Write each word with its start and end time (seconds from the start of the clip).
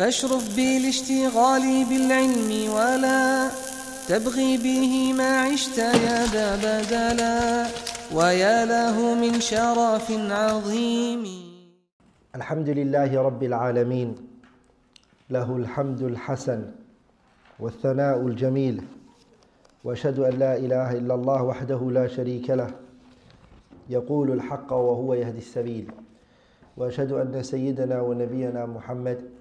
فاشرف 0.00 0.56
بالاشتغال 0.56 1.84
بالعلم 1.84 2.72
ولا 2.72 3.50
تبغي 4.08 4.56
به 4.56 5.12
ما 5.12 5.40
عشت 5.40 5.78
يا 5.78 6.26
ذا 6.26 6.56
بدلا 6.56 7.66
ويا 8.14 8.64
له 8.64 9.14
من 9.14 9.40
شرف 9.40 10.10
عظيم. 10.30 11.24
الحمد 12.34 12.68
لله 12.68 13.22
رب 13.22 13.42
العالمين 13.42 14.16
له 15.30 15.56
الحمد 15.56 16.02
الحسن 16.02 16.64
والثناء 17.58 18.26
الجميل 18.26 18.82
وأشهد 19.84 20.18
أن 20.18 20.38
لا 20.38 20.56
إله 20.56 20.92
إلا 20.92 21.14
الله 21.14 21.42
وحده 21.42 21.90
لا 21.90 22.08
شريك 22.08 22.50
له 22.50 22.70
يقول 23.90 24.32
الحق 24.32 24.72
وهو 24.72 25.14
يهدي 25.14 25.38
السبيل 25.38 25.90
وأشهد 26.76 27.12
أن 27.12 27.42
سيدنا 27.42 28.00
ونبينا 28.00 28.66
محمد 28.66 29.39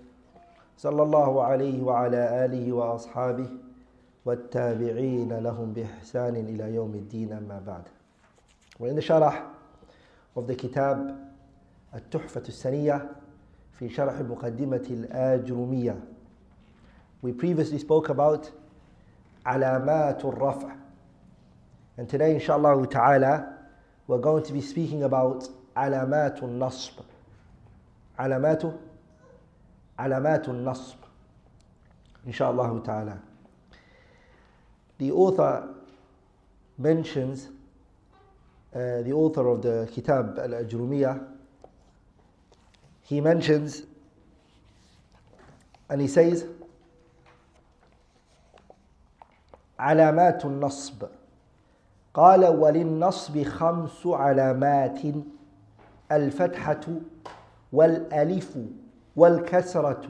صلى 0.80 1.04
الله 1.04 1.44
عليه 1.44 1.84
وعلى 1.84 2.46
آله 2.46 2.74
وأصحابه 2.74 3.50
والتابعين 4.26 5.34
لهم 5.34 5.74
بإحسان 5.74 6.36
إلى 6.36 6.76
يوم 6.76 6.96
الدين 6.96 7.34
أما 7.34 7.62
بعد. 7.68 7.84
وإن 8.80 9.02
شرح 9.02 9.44
of 10.38 10.42
the 10.48 10.54
كتاب 10.54 11.18
التحفة 11.96 12.44
السنية 12.48 13.12
في 13.74 13.90
شرح 13.90 14.22
مقدمة 14.22 14.88
الآجرومية. 14.90 15.96
We 17.22 17.34
previously 17.34 17.80
spoke 17.80 18.10
about 18.10 18.48
علامات 19.46 20.26
الرفع. 20.26 20.72
And 21.98 22.08
today 22.08 22.36
inshallah 22.36 22.88
ta'ala 22.88 23.54
we're 24.08 24.18
going 24.18 24.44
to 24.44 24.54
be 24.54 24.62
speaking 24.62 25.04
about 25.04 25.50
علامات 25.76 26.44
النصب. 26.44 26.94
علامات 28.20 28.64
علامات 30.00 30.50
النصب 30.50 30.98
inshallah 32.26 32.82
ta'ala 32.84 33.20
The 34.98 35.12
author 35.12 35.70
mentions 36.78 37.48
uh, 38.76 39.02
the 39.02 39.12
author 39.14 39.48
of 39.48 39.62
the 39.62 39.90
Kitab 39.94 40.38
al-Ajrumiyah 40.40 41.26
he 43.04 43.20
mentions 43.22 43.84
and 45.90 46.00
he 46.02 46.08
says 46.08 46.46
علامات 49.80 50.46
النصب 50.46 51.04
قال 52.14 52.46
وللنصب 52.46 53.44
خمس 53.44 54.08
علامات 54.08 55.00
الفتحة 56.12 56.82
والألف 57.74 58.58
والكسرة 59.17 60.09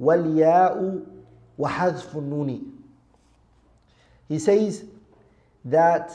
والياء 0.00 1.00
وحذف 1.58 2.16
النون 2.16 2.72
He 4.28 4.38
says 4.38 4.84
that 5.64 6.12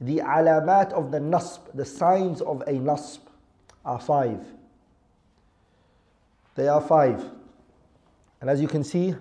the 0.00 0.18
alamat 0.18 0.92
of 0.92 1.10
the 1.10 1.18
nasb, 1.18 1.60
the 1.74 1.84
signs 1.84 2.40
of 2.40 2.62
a 2.62 2.72
nasb, 2.72 3.18
are 3.84 4.00
five. 4.00 4.40
They 6.54 6.68
are 6.68 6.80
five. 6.80 7.22
And 8.40 8.48
as 8.48 8.60
you 8.60 8.68
can 8.68 8.82
see, 8.82 9.14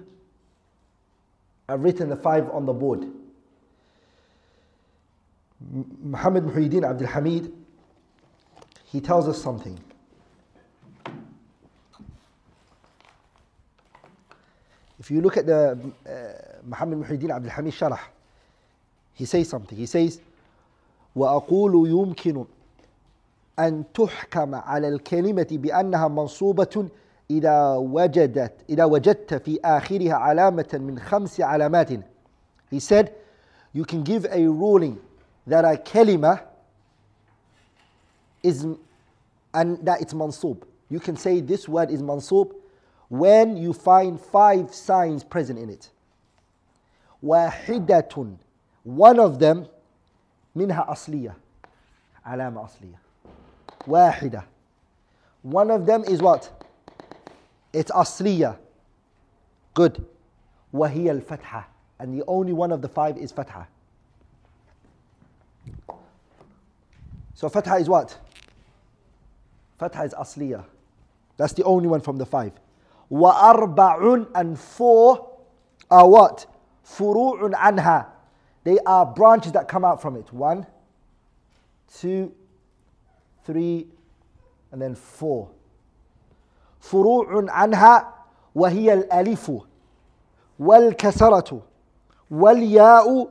I've 1.68 1.84
written 1.84 2.10
the 2.10 2.16
five 2.16 2.50
on 2.52 2.66
the 2.66 2.74
board. 2.74 3.06
Muhammad 6.02 6.46
Muhyiddin 6.46 6.88
Abdul 6.88 7.08
Hamid, 7.08 7.52
he 8.86 9.02
tells 9.02 9.28
us 9.28 9.42
something. 9.42 9.78
If 15.03 15.11
you 15.11 15.21
look 15.21 15.37
at 15.37 15.47
the 15.47 15.77
uh, 16.07 16.13
Muhammad 16.65 17.01
Muhyiddin 17.01 17.35
Abdul 17.35 17.51
Hamid 17.51 17.75
Sharah, 17.75 17.99
he 19.15 19.25
says 19.25 19.49
something. 19.49 19.77
He 19.77 19.87
says, 19.87 20.21
وأقول 21.17 21.89
يمكن 21.89 22.47
أن 23.59 23.85
تحكم 23.95 24.55
على 24.55 24.89
الكلمة 24.89 25.47
بأنها 25.51 26.09
منصوبة 26.09 26.89
إذا 27.31 27.75
وجدت 27.77 28.53
إذا 28.71 28.85
وجدت 28.85 29.35
في 29.35 29.59
آخرها 29.65 30.15
علامة 30.15 30.69
من 30.75 30.99
خمس 30.99 31.41
علامات. 31.41 32.05
He 32.71 32.79
said, 32.79 33.13
you 33.73 33.85
can 33.85 34.05
give 34.05 34.25
a 34.31 34.47
ruling 34.47 35.01
that 35.49 35.65
a 35.65 35.83
kalima 35.83 36.43
is 38.45 38.65
and 39.53 39.85
that 39.85 40.01
it's 40.01 40.15
mansub. 40.15 40.63
You 40.89 41.01
can 41.01 41.17
say 41.17 41.41
this 41.41 41.69
word 41.69 41.91
is 41.91 42.01
mansub 42.01 42.53
when 43.12 43.58
you 43.58 43.74
find 43.74 44.20
five 44.20 44.74
signs 44.74 45.24
present 45.24 45.60
in 45.60 45.70
it. 45.70 45.90
واحدة 47.24 48.38
one 48.86 49.20
of 49.20 49.40
them 49.40 49.68
منها 50.56 50.92
أصلية 50.92 51.36
علامة 52.26 52.66
أصلية 52.66 53.00
واحدة 53.88 54.44
one 55.44 55.72
of 55.72 55.86
them 55.86 56.04
is 56.04 56.22
what 56.22 56.50
it's 57.74 57.92
أصلية 57.92 58.58
good 59.76 60.02
وهي 60.74 61.12
الفتحة 61.12 61.64
and 62.00 62.14
the 62.20 62.24
only 62.28 62.54
one 62.54 62.72
of 62.72 62.82
the 62.82 62.88
five 62.90 63.18
is 63.18 63.32
فتحة 63.32 63.68
so 67.34 67.48
فتحة 67.50 67.80
is 67.80 67.90
what 67.90 68.18
فتحة 69.80 70.06
is 70.06 70.14
أصلية 70.14 70.64
that's 71.38 71.54
the 71.54 71.64
only 71.64 71.88
one 71.88 72.02
from 72.02 72.18
the 72.18 72.26
five 72.26 72.52
وأربع 73.12 74.26
and 74.36 74.60
four 74.60 75.30
are 75.90 76.08
what 76.08 76.46
فروع 76.84 77.56
عنها 77.56 78.18
they 78.68 78.78
are 78.86 79.06
branches 79.06 79.54
that 79.54 79.70
come 79.70 79.86
out 79.86 80.02
from 80.02 80.18
it. 80.18 80.34
One, 80.34 80.68
two, 82.02 82.34
three, 83.46 83.88
and 84.74 84.82
then 84.82 84.94
four. 84.94 85.50
فروع 86.82 87.50
عنها 87.50 88.14
وهي 88.56 88.94
الألف 88.94 89.52
والكسرة 90.60 91.62
والياء 92.32 93.30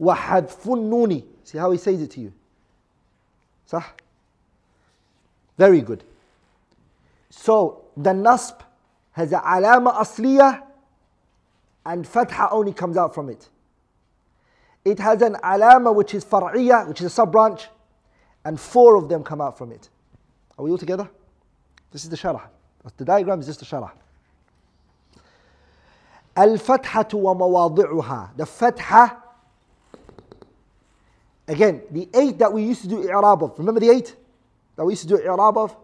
وحذف 0.00 0.68
النون. 0.68 1.22
See 1.44 1.56
how 1.56 1.70
he 1.70 1.78
says 1.78 2.02
it 2.02 2.10
to 2.10 2.20
you. 2.20 2.32
صح? 3.66 3.94
Very 5.56 5.80
good. 5.80 6.04
So 7.30 7.86
the 7.96 8.10
nasb 8.10 8.60
has 9.14 9.32
a 9.32 9.42
alama 9.44 9.92
asliya 9.92 10.62
and 11.84 12.06
fatha 12.06 12.48
only 12.50 12.72
comes 12.72 12.96
out 12.96 13.14
from 13.14 13.28
it. 13.28 13.48
It 14.84 14.98
has 14.98 15.22
an 15.22 15.36
alama 15.42 15.92
which 15.92 16.14
is 16.14 16.24
far'iyah, 16.24 16.88
which 16.88 17.00
is 17.00 17.06
a 17.06 17.10
sub 17.10 17.32
branch, 17.32 17.68
and 18.44 18.58
four 18.58 18.96
of 18.96 19.08
them 19.08 19.22
come 19.22 19.40
out 19.40 19.58
from 19.58 19.72
it. 19.72 19.88
Are 20.58 20.64
we 20.64 20.70
all 20.70 20.78
together? 20.78 21.08
This 21.90 22.04
is 22.04 22.10
the 22.10 22.16
sharah. 22.16 22.42
The 22.96 23.04
diagram 23.04 23.40
is 23.40 23.46
just 23.46 23.60
the 23.60 23.66
sharah. 23.66 23.90
الفتحة 26.36 27.10
ومواضعها. 27.12 28.36
The 28.36 28.46
fatha. 28.46 29.16
Again, 31.48 31.82
the 31.90 32.08
eight 32.14 32.38
that 32.38 32.52
we 32.52 32.62
used 32.62 32.82
to 32.82 32.88
do 32.88 33.10
i'rab 33.10 33.42
of. 33.42 33.58
Remember 33.58 33.80
the 33.80 33.90
eight 33.90 34.14
that 34.76 34.84
we 34.84 34.92
used 34.92 35.02
to 35.02 35.08
do 35.08 35.28
i'rab 35.28 35.56
of? 35.56 35.76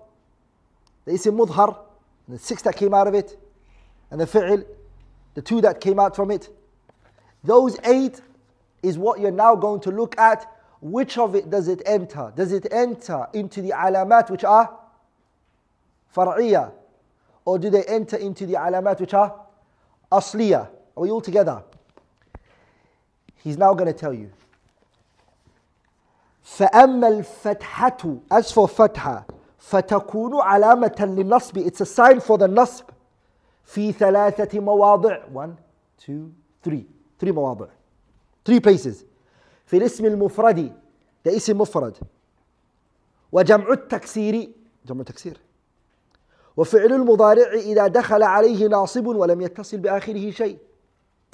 The 1.05 1.13
isim 1.13 1.37
mudhar, 1.37 1.77
and 2.27 2.37
the 2.37 2.41
six 2.41 2.63
that 2.63 2.77
came 2.77 2.95
out 2.95 3.07
of 3.07 3.15
it, 3.15 3.39
and 4.11 4.21
the 4.21 4.27
fi'l, 4.27 4.65
the 5.35 5.43
two 5.43 5.61
that 5.61 5.81
came 5.81 5.99
out 5.99 6.17
from 6.17 6.31
it. 6.31 6.49
Those 7.45 7.79
eight 7.85 8.21
is 8.83 8.99
what 8.99 9.21
you're 9.21 9.31
now 9.31 9.55
going 9.55 9.81
to 9.81 9.91
look 9.91 10.19
at. 10.19 10.51
Which 10.81 11.19
of 11.19 11.35
it 11.35 11.51
does 11.51 11.69
it 11.69 11.83
enter? 11.87 12.33
Does 12.37 12.53
it 12.53 12.67
enter 12.71 13.27
into 13.33 13.63
the 13.63 13.71
alamat 13.71 14.31
which 14.31 14.45
are 14.45 14.79
far'iyah? 16.15 16.73
Or 17.45 17.59
do 17.59 17.71
they 17.71 17.85
enter 17.85 18.17
into 18.17 18.47
the 18.47 18.55
alamat 18.55 19.01
which 19.01 19.15
are 19.15 19.35
asliya? 20.13 20.69
Are 20.97 21.03
we 21.03 21.11
all 21.11 21.21
together? 21.21 21.63
He's 23.37 23.57
now 23.57 23.75
going 23.75 23.87
to 23.87 23.99
tell 23.99 24.13
you. 24.13 24.31
فأما 26.45 27.25
الفتحة 27.25 28.21
as 28.31 28.53
for 28.53 28.69
فتحة 28.69 29.25
فتكون 29.62 30.42
علامة 30.42 30.96
للنصب. 31.00 31.60
It's 31.60 31.82
a 31.82 31.86
sign 31.86 32.20
for 32.20 32.38
the 32.38 32.48
نصب. 32.48 32.86
في 33.64 33.92
ثلاثة 33.92 34.60
مواضع. 34.60 35.24
One 35.34 35.50
two 36.06 36.32
three. 36.64 36.84
Three 37.20 37.32
مواضع. 37.32 37.68
Three 38.50 38.60
places. 38.60 38.96
في 39.66 39.78
الاسم 39.78 40.06
المفرد 40.06 40.74
ده 41.26 41.36
اسم 41.38 41.58
مفرد. 41.58 41.98
وجمع 43.32 43.72
التكسير 43.72 44.50
جمع 44.86 45.00
التكسير. 45.00 45.38
وفعل 46.58 46.94
المضارع 46.94 47.54
إذا 47.54 47.88
دخل 47.88 48.24
عليه 48.24 48.68
ناصب 48.68 49.06
ولم 49.06 49.42
يتصل 49.42 49.78
بآخره 49.78 50.32
شيء. 50.32 50.58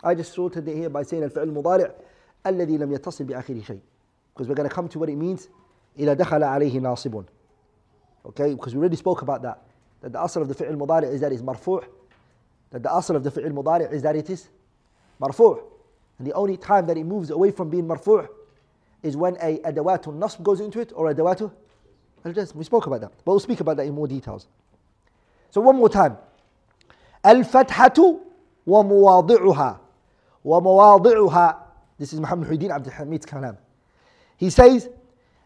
I 0.06 0.14
just 0.14 0.38
wrote 0.38 0.58
it 0.58 0.68
here 0.68 0.90
by 0.90 1.04
saying 1.04 1.24
الفعل 1.24 1.44
المضارع 1.44 1.92
الذي 2.48 2.78
لم 2.78 2.94
يتصل 2.94 3.24
بآخره 3.24 3.62
شيء. 3.62 3.80
Because 4.34 4.48
we're 4.48 4.56
going 4.56 4.70
to 4.70 4.76
come 4.76 4.88
to 4.88 5.00
what 5.00 5.10
it 5.10 5.18
means. 5.18 5.50
إذا 6.00 6.14
دخل 6.14 6.44
عليه 6.44 6.80
ناصب. 6.80 7.24
Okay, 8.28 8.54
because 8.54 8.76
we 8.76 8.80
already 8.80 8.98
spoke 8.98 9.22
about 9.22 9.42
that. 9.44 9.62
That 10.02 10.14
the 10.14 10.20
asr 10.20 10.42
of 10.42 10.48
the 10.48 10.54
fi'l 10.56 10.76
mudari 10.76 11.12
is 11.12 11.22
that 11.22 11.32
it's 11.32 11.42
marfu'. 11.42 11.84
That 12.72 12.84
the 12.84 12.90
asr 12.90 13.16
of 13.16 13.24
the 13.24 13.32
fi'l 13.32 13.52
mudari 13.52 13.92
is 13.92 14.02
that 14.04 14.16
it 14.16 14.30
is 14.30 14.50
marfu'. 15.22 15.64
And 16.18 16.28
the 16.28 16.34
only 16.34 16.58
time 16.58 16.86
that 16.88 16.98
it 16.98 17.04
moves 17.06 17.30
away 17.30 17.52
from 17.52 17.70
being 17.70 17.88
marfu' 17.88 18.28
is 19.04 19.16
when 19.16 19.38
a 19.42 19.60
adawatun 19.60 20.20
nasb 20.20 20.44
goes 20.44 20.60
into 20.60 20.80
it 20.80 20.92
or 20.96 21.14
adawatu 21.14 21.52
al 22.26 22.34
We 22.56 22.64
spoke 22.64 22.88
about 22.88 23.02
that. 23.02 23.12
But 23.24 23.32
we'll 23.32 23.40
speak 23.40 23.60
about 23.60 23.78
that 23.78 23.86
in 23.86 23.94
more 23.94 24.08
details. 24.08 24.48
So 25.50 25.62
one 25.62 25.78
more 25.78 25.90
time. 25.90 26.18
Al-fathatu 27.24 28.20
wa 28.66 28.84
muwadi'uha. 28.84 29.80
Wa 30.44 30.60
muwadi'uha. 30.60 31.58
This 31.98 32.14
is 32.14 32.20
Muhammad 32.20 32.50
Muhyiddin 32.50 32.72
Abdul 32.72 32.94
Hamid's 32.94 33.26
kalam. 33.26 33.58
He 34.36 34.50
says, 34.50 34.90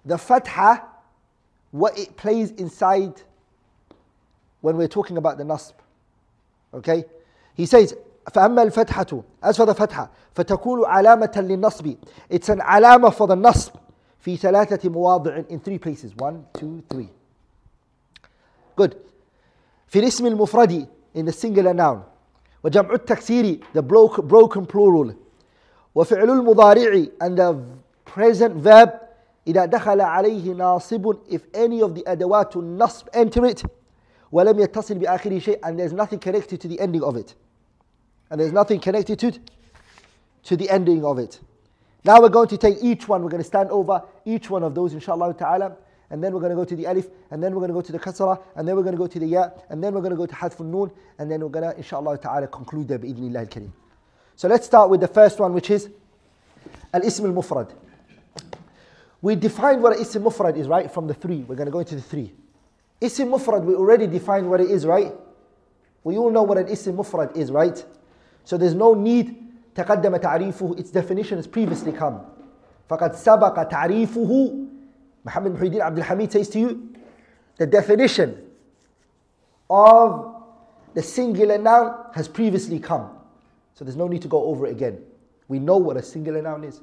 the 0.04 0.18
fatha 0.18 0.84
what 1.71 1.99
it 1.99 2.17
plays 2.17 2.51
inside 2.53 3.21
when 4.61 4.77
we're 4.77 4.89
talking 4.89 5.17
about 5.17 5.39
the 5.39 5.45
nasb. 5.45 5.75
Okay? 6.75 7.05
He 7.55 7.67
says 7.67 7.95
فأما 8.33 8.63
الفتحة 8.63 9.23
as 9.43 9.57
for 9.57 9.67
the 9.67 9.75
فتحة 9.75 10.11
فتكون 10.35 10.85
علامة 10.85 11.33
للنصب 11.37 11.95
it's 12.31 12.49
an 12.49 12.61
علامة 12.61 13.11
for 13.11 13.27
the 13.27 13.35
نصب 13.35 13.73
في 14.19 14.37
ثلاثة 14.37 14.89
مواضع 14.89 15.43
in 15.49 15.61
three 15.61 15.79
places 15.79 16.13
one 16.17 16.45
two 16.59 16.83
three 16.93 17.09
good 18.77 18.95
في 19.89 19.99
الاسم 19.99 20.27
المفرد 20.27 20.89
in 21.15 21.25
the 21.25 21.33
singular 21.33 21.73
noun 21.73 22.03
وجمع 22.65 22.93
التكسير 22.95 23.61
the 23.75 23.83
broken, 23.83 24.27
broken 24.27 24.67
plural 24.67 25.15
وفعل 25.95 26.31
المضارع 26.31 27.07
and 27.23 27.37
the 27.39 27.55
present 28.05 28.55
verb 28.55 29.00
إذا 29.47 29.65
دخل 29.65 30.01
عليه 30.01 30.55
ناصب 30.55 31.17
if 31.29 31.41
any 31.55 31.81
of 31.83 31.95
the 31.95 32.03
أدوات 32.07 32.57
النصب 32.57 33.09
enter 33.15 33.45
it 33.45 33.67
ولم 34.33 34.61
يتصل 34.61 34.99
بآخره 34.99 35.39
شيء 35.39 35.61
and 35.63 35.79
there's 35.79 35.93
nothing 35.93 36.19
connected 36.19 36.61
to 36.61 36.69
the 36.69 36.81
ending 36.81 37.03
of 37.03 37.17
it 37.17 37.35
and 38.31 38.41
there's 38.41 38.53
nothing 38.53 38.81
connected 38.81 39.19
to, 39.19 39.33
to 40.45 40.57
the 40.57 40.69
ending 40.71 41.05
of 41.05 41.19
it. 41.19 41.41
Now 42.05 42.21
we're 42.21 42.29
going 42.29 42.49
to 42.49 42.57
take 42.57 42.79
each 42.83 43.09
one, 43.09 43.23
we're 43.23 43.31
going 43.31 43.43
to 43.43 43.47
stand 43.47 43.71
over 43.71 44.03
each 44.25 44.49
one 44.49 44.63
of 44.63 44.75
those, 44.75 44.93
inshallah 44.93 45.35
ta'ala, 45.35 45.77
and 46.11 46.23
then 46.23 46.33
we're 46.33 46.41
going 46.41 46.51
to 46.51 46.57
go 46.57 46.65
to 46.65 46.77
the 46.77 46.87
alif, 46.87 47.09
and 47.31 47.43
then 47.43 47.53
we're 47.53 47.61
going 47.61 47.71
to 47.71 47.75
go 47.75 47.81
to 47.81 47.93
the 47.93 47.99
kasra, 47.99 48.41
and 48.55 48.67
then 48.67 48.77
we're 48.77 48.83
going 48.83 48.95
to 48.95 48.99
go 48.99 49.09
to 49.09 49.19
the 49.19 49.27
ya, 49.27 49.51
and 49.71 49.83
then 49.83 49.93
we're 49.93 50.01
going 50.01 50.13
to 50.13 50.17
go 50.17 50.27
to 50.27 50.35
hadf 50.35 50.61
noon, 50.61 50.91
and 51.19 51.31
then 51.31 51.41
we're 51.41 51.49
going 51.49 51.69
to, 51.69 51.77
inshallah 51.77 52.19
ta'ala, 52.19 52.47
conclude 52.47 52.87
there 52.87 52.99
bi'idhnillah 52.99 53.41
al-kareem. 53.41 53.71
So 54.37 54.47
let's 54.49 54.67
start 54.67 54.89
with 54.89 55.01
the 55.01 55.09
first 55.09 55.41
one, 55.41 55.53
which 55.53 55.71
is 55.71 55.89
al-ism 56.95 57.27
al-mufrad. 57.27 57.73
We 59.23 59.35
defined 59.35 59.83
what 59.83 59.95
an 59.97 60.03
ism 60.03 60.25
mufrad 60.25 60.57
is, 60.57 60.69
right, 60.69 60.91
from 60.91 61.07
the 61.07 61.15
three. 61.15 61.39
We're 61.39 61.57
going 61.57 61.67
to 61.67 61.73
go 61.73 61.81
into 61.81 61.97
the 61.97 62.03
three. 62.03 62.33
Ism 63.01 63.29
mufrad, 63.29 63.65
we 63.65 63.75
already 63.75 64.07
defined 64.07 64.49
what 64.49 64.61
it 64.61 64.71
is, 64.71 64.87
right? 64.87 65.13
We 66.05 66.17
all 66.17 66.31
know 66.31 66.43
what 66.43 66.59
an 66.59 66.69
ism 66.69 66.97
mufrad 66.97 67.37
is, 67.37 67.51
right? 67.51 67.85
So 68.45 68.57
there's 68.57 68.75
no 68.75 68.95
need 68.95 69.47
تقدم 69.77 70.17
تعريفه 70.17 70.79
its 70.79 70.91
definition 70.91 71.37
has 71.37 71.47
previously 71.47 71.93
come 71.93 72.21
فقد 72.89 73.15
سبق 73.15 73.63
تعريفه 73.63 74.67
Muhammad 75.25 75.55
Muhyiddin 75.55 75.81
Abdul 75.81 76.05
Hamid 76.05 76.33
says 76.33 76.49
to 76.51 76.59
you 76.59 76.95
the 77.57 77.67
definition 77.67 78.43
of 79.69 80.35
the 80.95 81.03
singular 81.03 81.59
noun 81.59 81.95
has 82.15 82.29
previously 82.29 82.79
come 82.79 83.11
so 83.75 83.85
there's 83.85 83.97
no 83.97 84.09
need 84.09 84.23
to 84.23 84.29
go 84.29 84.45
over 84.45 84.67
it 84.67 84.71
again 84.71 84.99
we 85.49 85.59
know 85.59 85.77
what 85.77 85.97
a 85.97 86.03
singular 86.03 86.41
noun 86.41 86.65
is 86.65 86.81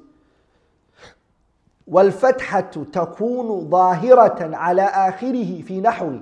والفتحة 1.89 2.61
تكون 2.93 3.69
ظاهرة 3.69 4.55
على 4.55 4.81
آخره 4.81 5.61
في 5.61 5.81
نحو 5.81 6.19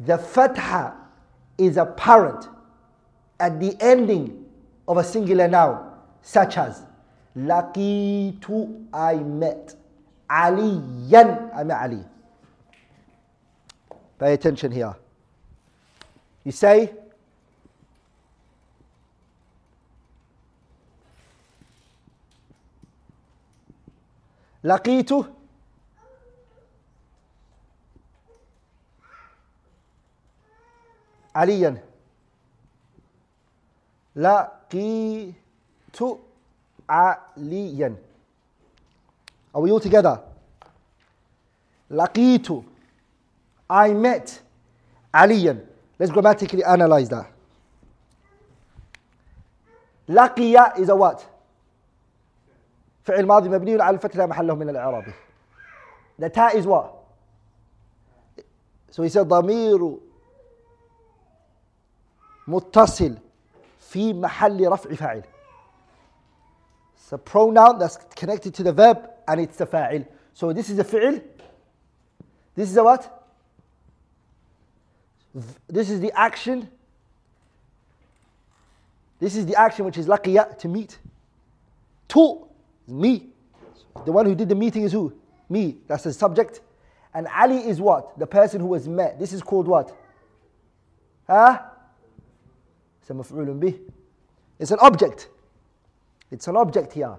the 0.00 0.16
fatha 0.16 0.94
is 1.58 1.76
apparent 1.76 2.48
at 3.38 3.60
the 3.60 3.76
ending 3.80 4.46
of 4.88 4.96
a 4.96 5.04
singular 5.04 5.46
noun, 5.46 5.92
such 6.22 6.56
as 6.56 6.82
Laqitu, 7.36 8.86
I 8.92 9.16
met. 9.16 9.74
Aliyan, 10.30 11.54
I 11.54 11.64
met 11.64 11.80
Ali. 11.82 12.04
Pay 14.18 14.32
attention 14.32 14.72
here. 14.72 14.94
You 16.44 16.52
say, 16.52 16.92
Laqitu 24.63 25.25
عليا 31.35 31.77
لقيت 34.15 35.33
عليا 36.89 37.95
Are 39.53 39.61
we 39.61 39.71
all 39.71 39.79
together? 39.79 40.19
لقيت 41.91 42.47
I 43.69 43.89
met 43.93 44.41
عليا 45.13 45.65
Let's 45.99 46.11
grammatically 46.11 46.63
analyze 46.63 47.09
that. 47.09 47.25
لقي 50.09 50.75
is 50.77 50.89
a 50.89 50.95
what? 50.95 51.25
فعل 53.10 53.26
ماضي 53.26 53.48
مبني 53.48 53.82
على 53.82 53.96
الفتح 53.96 54.16
لا 54.16 54.26
محل 54.26 54.46
له 54.46 54.54
من 54.54 54.68
what? 56.66 56.94
So 58.90 59.02
he 59.02 59.08
said 59.08 59.28
ضمير 59.28 59.98
متصل 62.48 63.18
في 63.80 64.12
محل 64.14 64.68
رفع 64.68 64.94
فاعل. 64.94 65.24
It's 66.94 67.12
a 67.12 67.18
pronoun 67.18 67.78
that's 67.78 67.98
connected 68.14 68.54
to 68.54 68.62
the 68.62 68.72
verb 68.72 69.10
and 69.26 69.40
it's 69.40 69.56
the 69.56 69.66
fa'il. 69.66 70.06
So 70.34 70.52
this 70.52 70.70
is 70.70 70.78
a 70.78 70.84
fi'il. 70.84 71.22
This 72.54 72.70
is 72.70 72.76
a 72.76 72.84
what? 72.84 73.24
This 75.68 75.90
is 75.90 76.00
the 76.00 76.12
action. 76.12 76.68
This 79.18 79.36
is 79.36 79.46
the 79.46 79.56
action 79.56 79.84
which 79.84 79.98
is 79.98 80.06
laqiya, 80.06 80.58
to 80.58 80.68
meet. 80.68 80.98
To, 82.08 82.49
me. 82.90 83.28
The 84.04 84.12
one 84.12 84.26
who 84.26 84.34
did 84.34 84.48
the 84.48 84.54
meeting 84.54 84.82
is 84.82 84.92
who? 84.92 85.12
Me. 85.48 85.78
That's 85.86 86.04
the 86.04 86.12
subject. 86.12 86.60
And 87.14 87.26
Ali 87.36 87.58
is 87.58 87.80
what? 87.80 88.18
The 88.18 88.26
person 88.26 88.60
who 88.60 88.68
was 88.68 88.88
met. 88.88 89.18
This 89.18 89.32
is 89.32 89.42
called 89.42 89.66
what? 89.66 89.96
Huh? 91.26 91.60
It's 93.00 93.10
a 93.10 93.14
maf'ulun. 93.14 93.80
It's 94.58 94.70
an 94.70 94.78
object. 94.80 95.28
It's 96.30 96.46
an 96.46 96.56
object 96.56 96.92
here. 96.92 97.16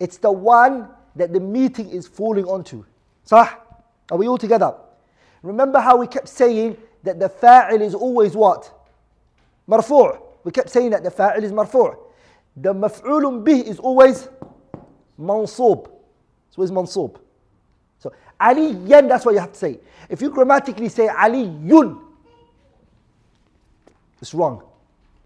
It's 0.00 0.18
the 0.18 0.32
one 0.32 0.88
that 1.16 1.32
the 1.32 1.40
meeting 1.40 1.90
is 1.90 2.06
falling 2.06 2.44
onto. 2.44 2.84
Sah? 3.24 3.48
Are 4.10 4.18
we 4.18 4.28
all 4.28 4.38
together? 4.38 4.74
Remember 5.42 5.78
how 5.78 5.96
we 5.96 6.06
kept 6.06 6.28
saying 6.28 6.76
that 7.02 7.20
the 7.20 7.28
fa'il 7.28 7.80
is 7.80 7.94
always 7.94 8.34
what? 8.34 8.72
Marfu'. 9.68 10.20
We 10.42 10.52
kept 10.52 10.70
saying 10.70 10.90
that 10.90 11.02
the 11.02 11.10
fa'il 11.10 11.42
is 11.42 11.52
marfu'. 11.52 11.96
The 12.56 12.74
maf'ulun 12.74 13.44
bih 13.44 13.64
is 13.64 13.78
always 13.78 14.28
mansub. 15.18 15.88
It's 16.48 16.58
always 16.58 16.70
mansub. 16.70 17.16
So 17.98 18.12
aliyan, 18.40 19.08
that's 19.08 19.24
what 19.24 19.32
you 19.32 19.40
have 19.40 19.52
to 19.52 19.58
say. 19.58 19.80
If 20.08 20.20
you 20.22 20.30
grammatically 20.30 20.88
say 20.88 21.08
aliyun, 21.08 22.00
it's 24.20 24.34
wrong. 24.34 24.62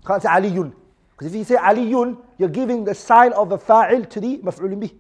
You 0.00 0.06
can't 0.06 0.22
say 0.22 0.28
aliyun. 0.28 0.72
Because 1.16 1.34
if 1.34 1.38
you 1.38 1.44
say 1.44 1.56
aliyun, 1.56 2.18
you're 2.38 2.48
giving 2.48 2.84
the 2.84 2.94
sign 2.94 3.32
of 3.32 3.52
a 3.52 3.58
fa'il 3.58 4.08
to 4.10 4.20
the 4.20 4.38
maf'ulun 4.38 4.80
bih. 4.80 4.94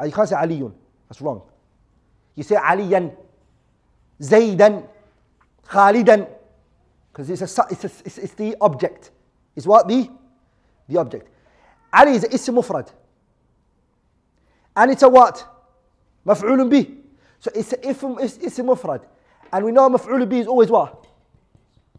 Uh, 0.00 0.04
You 0.04 0.12
can't 0.12 0.28
say 0.28 0.36
aliyun. 0.36 0.72
That's 1.08 1.20
wrong. 1.20 1.42
You 2.34 2.42
say 2.44 2.56
aliyan, 2.56 3.14
zaydan, 4.20 4.86
khalidan. 5.66 6.28
Because 7.12 7.30
it's, 7.30 7.58
a, 7.58 7.66
it's, 7.70 7.84
a, 7.84 7.90
it's, 8.04 8.18
it's 8.18 8.34
the 8.34 8.56
object. 8.60 9.10
It's 9.56 9.66
what? 9.66 9.88
The, 9.88 10.08
the 10.88 10.98
object. 10.98 11.28
Ali 11.92 12.12
is 12.12 12.24
a 12.24 12.32
ism 12.32 12.54
mufrad. 12.56 12.92
And 14.77 14.91
it's 14.91 15.03
a 15.03 15.09
what? 15.09 15.45
Maf'ulun 16.25 16.69
bih. 16.69 16.97
So 17.39 17.51
it's 17.53 17.73
a 17.73 17.87
ism, 17.87 18.17
it's, 18.19 18.37
it's 18.37 18.59
a 18.59 18.63
mufrad. 18.63 19.03
And 19.51 19.65
we 19.65 19.71
know 19.71 19.89
maf'ulun 19.89 20.27
bih 20.27 20.41
is 20.41 20.47
always 20.47 20.69
what? 20.69 21.07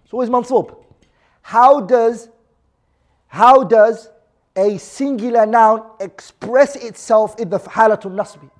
It's 0.05 0.13
always 0.13 0.29
mansub. 0.29 0.77
How 1.43 1.81
does, 1.81 2.29
how 3.27 3.65
does 3.65 4.09
a 4.57 4.79
singular 4.79 5.47
noun 5.47 5.83
express 6.01 6.77
itself 6.77 7.39
in 7.39 7.51
the 7.51 7.59
halatul 7.59 8.15
nasbi, 8.15 8.51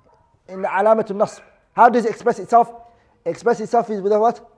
in 0.47 0.61
the 0.61 0.67
alamatul 0.67 1.17
nasb? 1.17 1.41
How 1.73 1.89
does 1.89 2.05
it 2.05 2.11
express 2.11 2.39
itself? 2.39 2.71
Express 3.25 3.59
itself 3.59 3.89
is 3.89 4.01
with 4.01 4.11
a 4.11 4.19
what? 4.19 4.49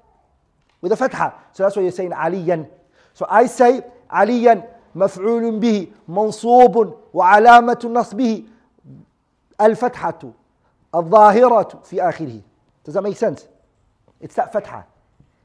With 0.81 0.91
a 0.91 0.97
fatha. 0.97 1.33
So 1.53 1.63
that's 1.63 1.75
why 1.75 1.83
you're 1.83 1.91
saying 1.91 2.11
aliyan. 2.11 2.69
So 3.13 3.25
I 3.29 3.45
say 3.47 3.81
aliyan 4.11 4.67
مفعول 4.97 5.59
به 5.59 5.87
منصوب 6.07 6.95
وعلامة 7.13 7.89
نصبه 7.93 8.43
الفتحة، 9.66 10.32
الظاهرة 10.94 11.80
في 11.84 12.00
آخره. 12.08 12.40
Does 12.84 12.94
that 12.94 13.02
make 13.02 13.16
sense? 13.16 13.48
It's 14.20 14.34
that 14.34 14.52
فتحة. 14.52 14.84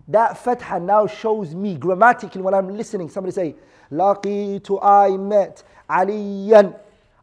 That 0.07 0.37
فتحة 0.37 0.79
now 0.85 1.07
shows 1.07 1.53
me 1.53 1.75
grammatically 1.75 2.41
when 2.41 2.53
I'm 2.53 2.75
listening. 2.75 3.09
Somebody 3.09 3.33
say, 3.33 3.55
لقيتُ 3.91 4.79
I 4.81 5.17
met 5.17 5.63
Aliyan. 5.89 6.75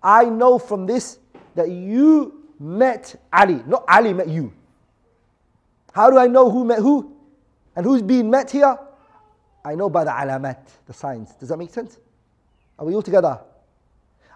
I 0.03 0.25
know 0.27 0.59
from 0.59 0.87
this 0.87 1.19
that 1.55 1.71
you 1.71 2.45
met 2.59 3.17
Ali, 3.33 3.63
not 3.67 3.85
Ali 3.89 4.13
met 4.13 4.29
you. 4.29 4.53
How 5.93 6.11
do 6.11 6.19
I 6.19 6.27
know 6.27 6.51
who 6.51 6.65
met 6.65 6.79
who? 6.79 7.17
And 7.77 7.85
who's 7.87 8.03
being 8.03 8.31
met 8.31 8.51
here? 8.51 8.79
I 9.65 9.75
know 9.75 9.89
by 9.89 10.05
the 10.05 10.11
علامات, 10.11 10.57
the 10.87 10.93
signs. 10.93 11.33
Does 11.37 11.49
that 11.49 11.57
make 11.57 11.71
sense? 11.71 11.99
Are 12.79 12.85
we 12.85 12.95
all 12.95 13.03
together? 13.03 13.41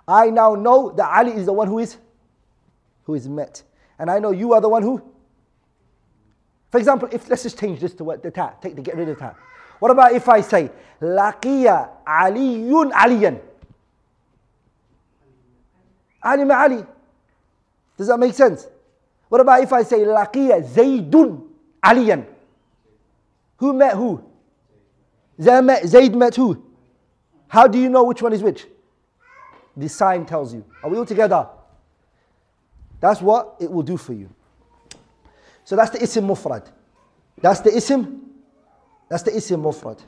I 0.06 0.30
now 0.30 0.54
know 0.54 0.90
that 0.90 1.10
Ali 1.18 1.32
is 1.32 1.46
the 1.46 1.52
one 1.52 1.68
who 1.68 1.80
is 1.80 1.98
who 3.08 3.14
is 3.14 3.26
met. 3.26 3.62
And 3.98 4.10
I 4.10 4.18
know 4.18 4.30
you 4.32 4.52
are 4.52 4.60
the 4.60 4.68
one 4.68 4.82
who. 4.82 5.02
For 6.70 6.76
example, 6.76 7.08
if 7.10 7.28
let's 7.30 7.42
just 7.42 7.58
change 7.58 7.80
this 7.80 7.94
to 7.94 8.04
what 8.04 8.22
the 8.22 8.30
ta, 8.30 8.50
take 8.60 8.76
the 8.76 8.82
get 8.82 8.96
rid 8.96 9.08
of 9.08 9.18
ta. 9.18 9.34
What 9.78 9.90
about 9.90 10.12
if 10.12 10.28
I 10.28 10.42
say 10.42 10.70
Laqiya 11.00 11.88
Aliyun 12.06 12.92
Aliyan? 12.92 13.40
Ali 16.22 16.44
ma 16.44 16.62
Ali. 16.62 16.84
Does 17.96 18.08
that 18.08 18.18
make 18.18 18.34
sense? 18.34 18.68
What 19.30 19.40
about 19.40 19.62
if 19.62 19.72
I 19.72 19.82
say 19.84 20.00
Laqiya 20.00 20.62
Zaydun 20.68 21.46
Aliyan? 21.82 22.26
Who 23.56 23.72
met 23.72 23.94
who? 23.94 24.22
Zayd 25.40 26.14
met 26.14 26.36
who? 26.36 26.62
How 27.48 27.66
do 27.66 27.78
you 27.78 27.88
know 27.88 28.04
which 28.04 28.20
one 28.20 28.34
is 28.34 28.42
which? 28.42 28.66
The 29.78 29.88
sign 29.88 30.26
tells 30.26 30.52
you. 30.52 30.62
Are 30.82 30.90
we 30.90 30.98
all 30.98 31.06
together? 31.06 31.48
That's 33.00 33.20
what 33.20 33.56
it 33.60 33.70
will 33.70 33.82
do 33.82 33.96
for 33.96 34.12
you. 34.12 34.28
So 35.64 35.76
that's 35.76 35.90
the 35.90 35.98
isim 35.98 36.26
mufrad. 36.26 36.66
That's 37.40 37.60
the 37.60 37.70
isim. 37.70 38.20
That's 39.08 39.22
the 39.22 39.30
isim 39.30 39.62
mufrad. 39.62 40.00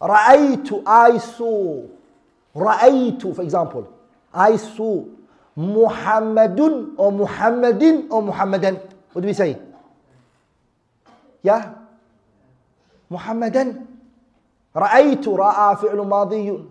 Ra'aytu, 0.00 0.82
I 0.86 1.18
saw. 1.18 1.86
Ra'aytu, 2.56 3.34
for 3.36 3.42
example. 3.42 3.92
I 4.34 4.56
saw 4.56 5.04
Muhammadun 5.56 6.94
or 6.96 7.12
Muhammadin 7.12 8.08
or 8.10 8.22
Muhammadan. 8.22 8.80
What 9.12 9.22
do 9.22 9.28
we 9.28 9.34
say? 9.34 9.58
Yeah? 11.42 11.74
Muhammadan. 13.10 13.88
رأيت 14.76 15.28
رأى 15.28 15.76
فعل 15.76 15.96
ماضي 16.00 16.64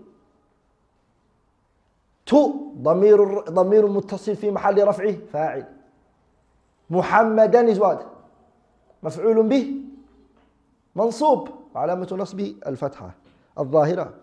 تو 2.32 2.72
ضمير 2.82 3.40
ضمير 3.50 3.88
متصل 3.88 4.36
في 4.36 4.52
محل 4.52 4.88
رفعه 4.88 5.16
فاعل. 5.34 5.66
محمدا 6.90 7.76
what 7.76 8.00
مفعول 9.04 9.44
به 9.44 9.76
منصوب. 10.96 11.50
وعلامة 11.76 12.08
نصبه 12.12 12.56
الفتحة 12.68 13.12
الظاهرة. 13.60 14.14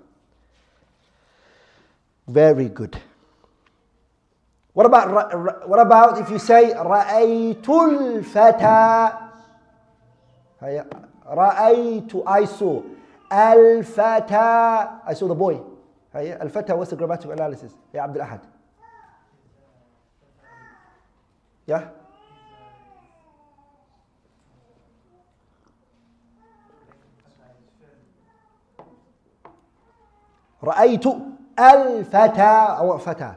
Very 2.31 2.69
good. 2.69 2.97
What 4.75 4.87
about 4.87 5.69
what 5.69 5.81
about 5.81 6.19
if 6.19 6.31
you 6.31 6.39
say 6.39 6.73
رأيت 6.73 7.69
الفتى؟ 7.69 9.13
رأيت 11.27 12.13
I 12.27 12.45
saw. 12.45 12.83
الفتى. 13.33 14.89
I 15.05 15.15
saw 15.15 15.27
the 15.29 15.35
boy. 15.35 15.61
الفتى 16.16 16.74
what's 16.74 16.90
the 16.90 16.96
grammatical 16.96 17.32
analysis 17.32 17.72
يا 17.94 18.02
عبد 18.02 18.16
الأحد 18.16 18.40
yeah 21.72 21.82
رأيت 30.64 31.06
الفتى 31.60 32.42
أو 32.80 32.98
فتى 32.98 33.34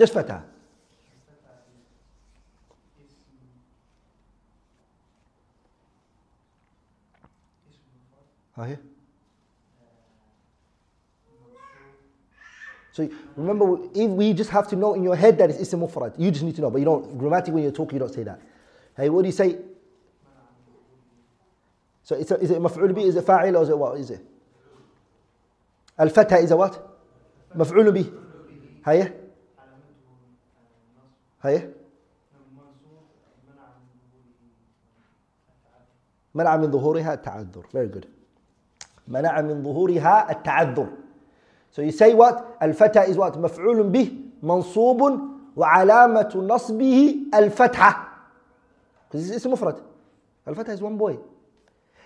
just 0.00 0.12
فتى 0.12 0.40
ها 8.56 8.64
هي 8.66 8.76
So 12.95 13.09
remember, 13.35 13.77
if 13.93 14.09
we 14.09 14.31
just 14.31 14.49
have 14.51 14.69
to 14.69 14.77
know 14.77 14.93
in 14.93 15.03
your 15.03 15.17
head 15.17 15.37
that 15.39 15.49
it's 15.49 15.59
ism 15.59 15.81
mufrad, 15.81 16.17
you 16.17 16.31
just 16.31 16.45
need 16.45 16.55
to 16.55 16.61
know. 16.61 16.69
But 16.69 16.79
you 16.79 16.85
don't 16.85 17.17
grammatically 17.17 17.55
when 17.55 17.63
you're 17.63 17.73
talking, 17.73 17.97
you 17.97 17.99
don't 17.99 18.13
say 18.13 18.23
that. 18.23 18.39
Hey, 18.95 19.09
what 19.09 19.23
do 19.23 19.27
you 19.27 19.33
say? 19.33 19.57
So 22.03 22.15
it's 22.15 22.31
a, 22.31 22.35
is 22.35 22.51
it 22.51 22.61
maf'ul 22.61 22.95
bi? 22.95 23.01
Is 23.01 23.17
it 23.17 23.25
fa'il 23.25 23.57
or 23.57 23.63
is 23.63 23.67
it 23.67 23.77
what? 23.77 23.97
Is 23.99 24.11
it? 24.11 24.25
Al-fatha 25.99 26.37
is 26.37 26.51
a 26.51 26.55
what? 26.55 26.99
Maf'ul 27.53 27.93
bi. 27.93 28.09
هيا 28.85 29.13
هيا 31.43 31.73
منع 36.33 36.57
من 36.57 36.71
ظهورها 36.71 37.13
التعذر. 37.13 37.65
Very 37.73 37.89
good. 37.89 38.05
منع 39.07 39.41
من 39.41 39.63
ظهورها 39.63 40.31
التعذر. 40.31 41.04
So 41.75 41.81
you 41.81 41.91
say 41.91 42.13
what? 42.13 42.57
الفتى 42.61 43.09
is 43.09 43.17
what? 43.17 43.37
مفعول 43.37 43.83
به 43.91 44.11
منصوب 44.41 45.19
وعلامة 45.57 46.31
نصبه 46.35 47.15
الفتحة. 47.33 48.07
Because 49.11 49.29
it's 49.29 49.45
مفرد. 49.45 49.81
الفتى 50.47 50.73
is 50.73 50.81
one 50.81 50.97
boy. 50.97 51.17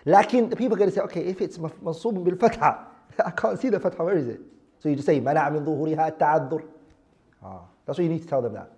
لكن 0.08 0.50
the 0.50 0.56
people 0.56 0.74
are 0.74 0.80
going 0.80 0.90
to 0.90 0.96
say, 0.96 1.02
okay, 1.02 1.22
if 1.22 1.40
it's 1.40 1.60
منصوب 1.60 2.24
بالفتحة, 2.24 2.86
I 3.24 3.30
can't 3.30 3.60
see 3.60 3.70
the 3.70 3.80
fatha, 3.80 4.04
where 4.04 4.18
is 4.18 4.28
it? 4.28 4.42
So 4.80 4.90
you 4.90 4.96
just 4.96 5.06
say, 5.06 5.20
منع 5.20 5.50
من 5.52 5.64
ظهورها 5.64 6.18
التعذر. 6.18 6.64
Ah, 7.44 7.60
that's 7.86 8.00
what 8.00 8.04
you 8.04 8.10
need 8.10 8.24
to 8.24 8.28
tell 8.28 8.42
them 8.42 8.54
that. 8.54 8.72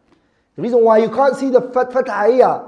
The 0.57 0.61
reason 0.61 0.83
why 0.83 0.97
you 0.97 1.09
can't 1.09 1.37
see 1.37 1.49
the 1.49 1.61
fatha 1.61 2.29
here, 2.29 2.63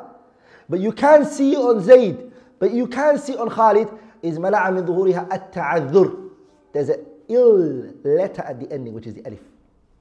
but 0.69 0.79
you 0.79 0.93
can 0.93 1.25
see 1.25 1.57
on 1.57 1.81
Zayd, 1.81 2.31
but 2.57 2.71
you 2.71 2.87
can 2.87 3.17
see 3.17 3.35
on 3.35 3.49
Khalid, 3.49 3.89
is 4.21 4.39
منع 4.39 4.69
من 4.69 4.85
ظهورها 4.85 5.27
التعذر. 5.27 6.29
There's 6.71 6.87
a 6.87 6.99
ill 7.27 7.93
letter 8.03 8.41
at 8.41 8.59
the 8.59 8.71
ending, 8.71 8.93
which 8.93 9.07
is 9.07 9.13
the 9.13 9.21
alif. 9.27 9.39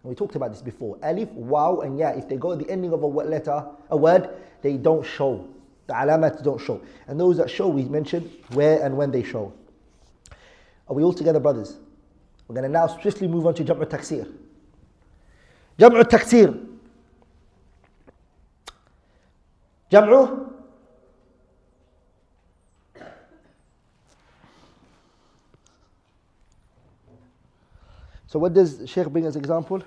And 0.02 0.10
we 0.10 0.14
talked 0.14 0.34
about 0.34 0.50
this 0.52 0.62
before. 0.62 0.98
Alif, 1.02 1.28
wow, 1.30 1.80
and 1.80 1.98
yeah, 1.98 2.10
if 2.10 2.28
they 2.28 2.36
go 2.36 2.52
at 2.52 2.58
the 2.58 2.70
ending 2.70 2.92
of 2.92 3.02
a 3.02 3.06
letter, 3.06 3.64
a 3.90 3.96
word, 3.96 4.30
they 4.62 4.76
don't 4.76 5.04
show. 5.04 5.48
The 5.86 5.94
alamat 5.94 6.42
don't 6.42 6.60
show. 6.60 6.80
And 7.06 7.18
those 7.18 7.36
that 7.36 7.50
show, 7.50 7.68
we 7.68 7.84
mentioned 7.84 8.30
where 8.52 8.82
and 8.82 8.96
when 8.96 9.10
they 9.10 9.22
show. 9.22 9.52
Are 10.88 10.94
we 10.94 11.02
all 11.02 11.12
together, 11.12 11.40
brothers? 11.40 11.78
We're 12.48 12.54
going 12.54 12.64
to 12.64 12.68
now 12.68 12.86
swiftly 12.86 13.28
move 13.28 13.46
on 13.46 13.54
to 13.54 13.64
Jam'u 13.64 13.84
Taksir. 13.86 14.30
Jam'u 15.78 16.02
Taksir. 16.02 16.66
Jam'u 19.90 20.52
So 28.31 28.39
what 28.39 28.53
does 28.53 28.89
Sheikh 28.89 29.07
bring 29.07 29.25
as 29.25 29.35
example? 29.35 29.81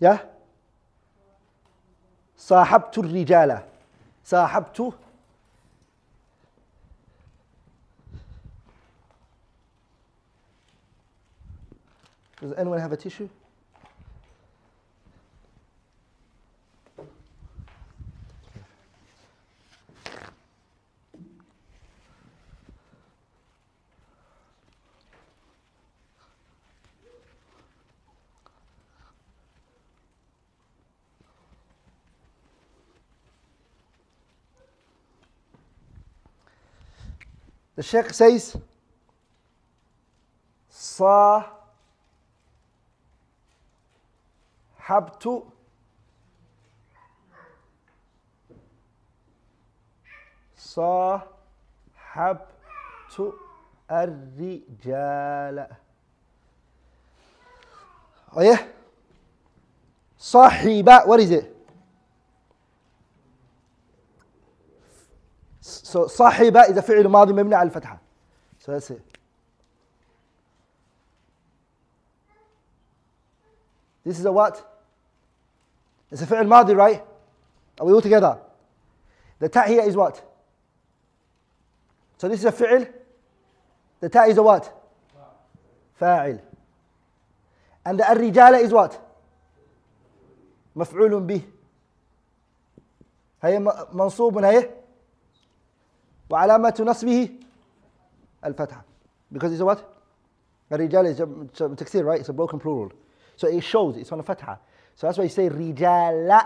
Yeah? 0.00 0.18
صاحبت 2.38 2.98
الرجال 2.98 3.62
صاحبت 4.24 4.94
Does 12.40 12.52
anyone 12.58 12.78
have 12.78 12.92
a 12.92 12.96
tissue? 12.96 13.28
الشيخ 37.79 38.11
سيس. 38.11 38.57
ص 40.69 41.03
حبت 44.77 45.43
صاحبت 50.57 52.47
الرجال. 53.91 55.67
أيه؟ 58.37 58.73
صاحب 60.17 60.89
what 61.05 61.19
is 61.19 61.31
it 61.31 61.58
So 65.89 66.05
صاحب 66.05 66.57
a 66.57 66.81
فعل 66.81 67.07
ماضي 67.07 67.33
مبني 67.33 67.55
على 67.55 67.69
الفتحة. 67.69 67.99
So 68.59 68.71
that's 68.71 68.91
it. 68.91 69.01
This 74.03 74.19
is 74.19 74.25
a 74.25 74.31
what? 74.31 74.63
It's 76.11 76.21
a 76.21 76.27
فعل 76.27 76.47
ماضي, 76.47 76.75
right? 76.75 77.03
Are 77.79 77.87
we 77.87 77.93
all 77.93 78.01
together? 78.01 78.37
The 79.39 79.49
ta 79.49 79.63
here 79.63 79.81
is 79.81 79.95
what? 79.95 80.21
So 82.17 82.27
this 82.27 82.39
is 82.39 82.45
a 82.45 82.51
فعل. 82.51 82.87
The 83.99 84.09
ta 84.09 84.25
is 84.25 84.37
a 84.37 84.43
what? 84.43 84.71
فاعل. 85.99 86.39
And 87.85 87.99
the 87.99 88.03
الرجال 88.03 88.63
is 88.63 88.71
what? 88.71 88.99
مفعول 90.75 91.19
به. 91.25 91.41
هي 93.43 93.59
منصوب 93.93 94.37
هي 94.37 94.78
وعلامة 96.30 96.84
نصبه 96.86 97.30
الفتحة 98.44 98.84
because 99.32 99.52
it's 99.52 99.60
a 99.60 99.64
what? 99.64 99.84
الرجال 100.72 101.06
is 101.06 101.20
a 101.20 101.68
تكسير 101.68 102.04
right? 102.04 102.20
It's 102.20 102.28
a 102.28 102.32
broken 102.32 102.58
plural. 102.58 102.92
So 103.36 103.48
it 103.48 103.62
shows 103.62 103.96
it's 103.96 104.12
on 104.12 104.20
a 104.20 104.22
fatha. 104.22 104.58
So 104.94 105.06
that's 105.06 105.18
why 105.18 105.24
you 105.24 105.30
say 105.30 105.48
رجال. 105.48 106.40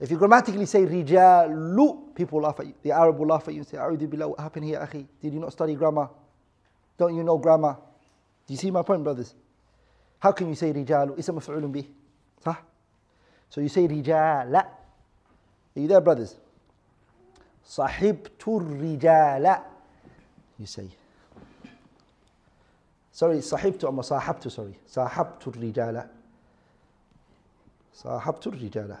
If 0.00 0.10
you 0.10 0.16
grammatically 0.16 0.64
say 0.64 0.86
رجال, 0.86 2.14
people 2.14 2.40
laugh 2.40 2.58
at 2.60 2.66
you. 2.66 2.74
The 2.82 2.92
Arab 2.92 3.18
will 3.18 3.26
laugh 3.26 3.46
at 3.48 3.54
you 3.54 3.60
and 3.60 3.68
say, 3.68 3.76
أعوذ 3.76 4.06
بالله, 4.06 4.30
what 4.30 4.40
happened 4.40 4.64
here, 4.64 4.78
أخي? 4.80 5.06
Did 5.20 5.34
you 5.34 5.40
not 5.40 5.52
study 5.52 5.74
grammar? 5.74 6.08
Don't 6.96 7.14
you 7.14 7.22
know 7.22 7.36
grammar? 7.36 7.76
Do 8.46 8.54
you 8.54 8.56
see 8.56 8.70
my 8.70 8.82
point, 8.82 9.04
brothers? 9.04 9.34
How 10.18 10.32
can 10.32 10.48
you 10.48 10.54
say 10.54 10.72
رجال? 10.72 11.18
اسم 11.18 11.34
مفعول 11.34 11.70
به. 11.70 11.84
صح? 12.44 12.56
So 13.50 13.60
you 13.60 13.68
say 13.68 13.86
رجال. 13.86 14.54
Are 14.56 15.80
you 15.80 15.86
there, 15.86 16.00
brothers? 16.00 16.36
Sahibtu 17.67 18.59
rijala. 18.59 19.63
You 20.59 20.65
say. 20.65 20.89
Sorry, 23.11 23.37
sahibtu 23.37 23.85
or 23.85 23.93
sahabtu, 24.03 24.51
sorry. 24.51 24.77
Sahabtu 24.87 25.51
rijala. 25.55 26.07
Sahabtu 27.93 28.51
rijala. 28.51 28.97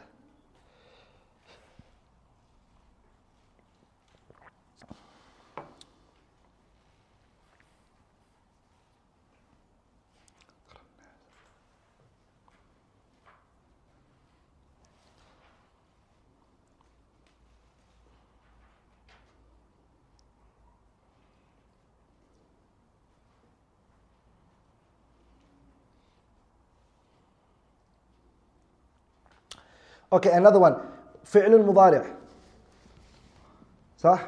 okay 30.11 30.31
another 30.31 30.59
one. 30.59 30.75
ficl 31.25 31.55
mdaarc 31.69 32.15
sax 33.97 34.23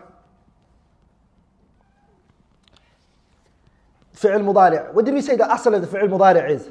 ficl 4.16 4.44
mdaarc 4.50 4.94
what 4.94 5.06
did 5.06 5.14
we 5.14 5.22
say 5.22 5.36
the 5.36 5.44
asl 5.44 5.76
of 5.76 5.82
the 5.82 5.88
ficl 5.88 6.10
mdaarc 6.10 6.50
is? 6.50 6.70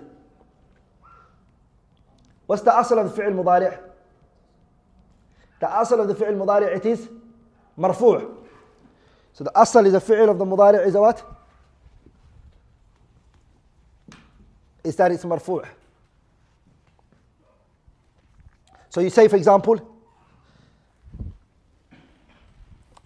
What's 2.46 2.62
the 2.62 2.70
asl 2.70 2.98
of 2.98 3.14
the 3.14 3.22
ficl 3.22 3.34
mdaarc 3.34 3.78
the 5.60 5.66
asl 5.66 6.00
of 6.00 6.08
the 6.08 6.14
ficl 6.14 6.36
mdaarc 6.42 6.76
it 6.76 6.86
is 6.86 7.08
marfuuع 7.78 8.34
so 9.32 9.44
the 9.44 9.52
asl 9.52 9.86
is 9.86 9.94
a 9.94 10.00
ficl 10.00 10.30
of 10.30 10.38
the 10.38 10.44
mdaarc 10.44 10.86
is 10.86 10.94
what? 10.94 11.22
Is 14.82 14.96
that 14.96 15.12
it's 15.12 15.25
marfuuع 15.25 15.66
So 18.97 19.02
you 19.02 19.11
say, 19.11 19.28
for 19.28 19.37
example, 19.37 19.76